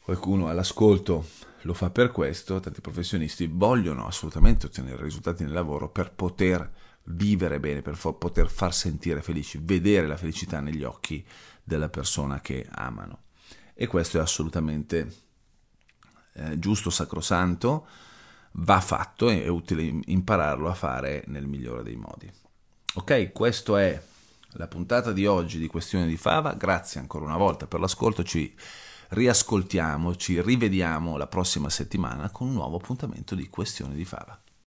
qualcuno 0.00 0.48
all'ascolto 0.48 1.26
lo 1.62 1.74
fa 1.74 1.90
per 1.90 2.12
questo, 2.12 2.60
tanti 2.60 2.80
professionisti 2.80 3.48
vogliono 3.50 4.06
assolutamente 4.06 4.66
ottenere 4.66 5.02
risultati 5.02 5.42
nel 5.42 5.52
lavoro 5.52 5.88
per 5.88 6.12
poter 6.12 6.70
vivere 7.04 7.58
bene, 7.58 7.82
per 7.82 7.98
poter 7.98 8.48
far 8.48 8.72
sentire 8.72 9.22
felici, 9.22 9.58
vedere 9.60 10.06
la 10.06 10.16
felicità 10.16 10.60
negli 10.60 10.84
occhi 10.84 11.26
della 11.64 11.88
persona 11.88 12.40
che 12.40 12.64
amano 12.70 13.24
e 13.78 13.86
questo 13.86 14.16
è 14.16 14.20
assolutamente 14.20 15.14
eh, 16.32 16.58
giusto, 16.58 16.88
sacrosanto, 16.88 17.86
va 18.52 18.80
fatto 18.80 19.28
e 19.28 19.44
è 19.44 19.48
utile 19.48 20.00
impararlo 20.06 20.70
a 20.70 20.74
fare 20.74 21.24
nel 21.26 21.46
migliore 21.46 21.82
dei 21.82 21.96
modi. 21.96 22.30
Ok, 22.94 23.32
questa 23.32 23.78
è 23.82 24.02
la 24.52 24.66
puntata 24.66 25.12
di 25.12 25.26
oggi 25.26 25.58
di 25.58 25.66
Questione 25.66 26.06
di 26.06 26.16
Fava, 26.16 26.54
grazie 26.54 27.00
ancora 27.00 27.26
una 27.26 27.36
volta 27.36 27.66
per 27.66 27.80
l'ascolto, 27.80 28.24
ci 28.24 28.54
riascoltiamo, 29.08 30.16
ci 30.16 30.40
rivediamo 30.40 31.18
la 31.18 31.26
prossima 31.26 31.68
settimana 31.68 32.30
con 32.30 32.48
un 32.48 32.54
nuovo 32.54 32.76
appuntamento 32.76 33.34
di 33.34 33.48
Questione 33.48 33.94
di 33.94 34.06
Fava. 34.06 34.40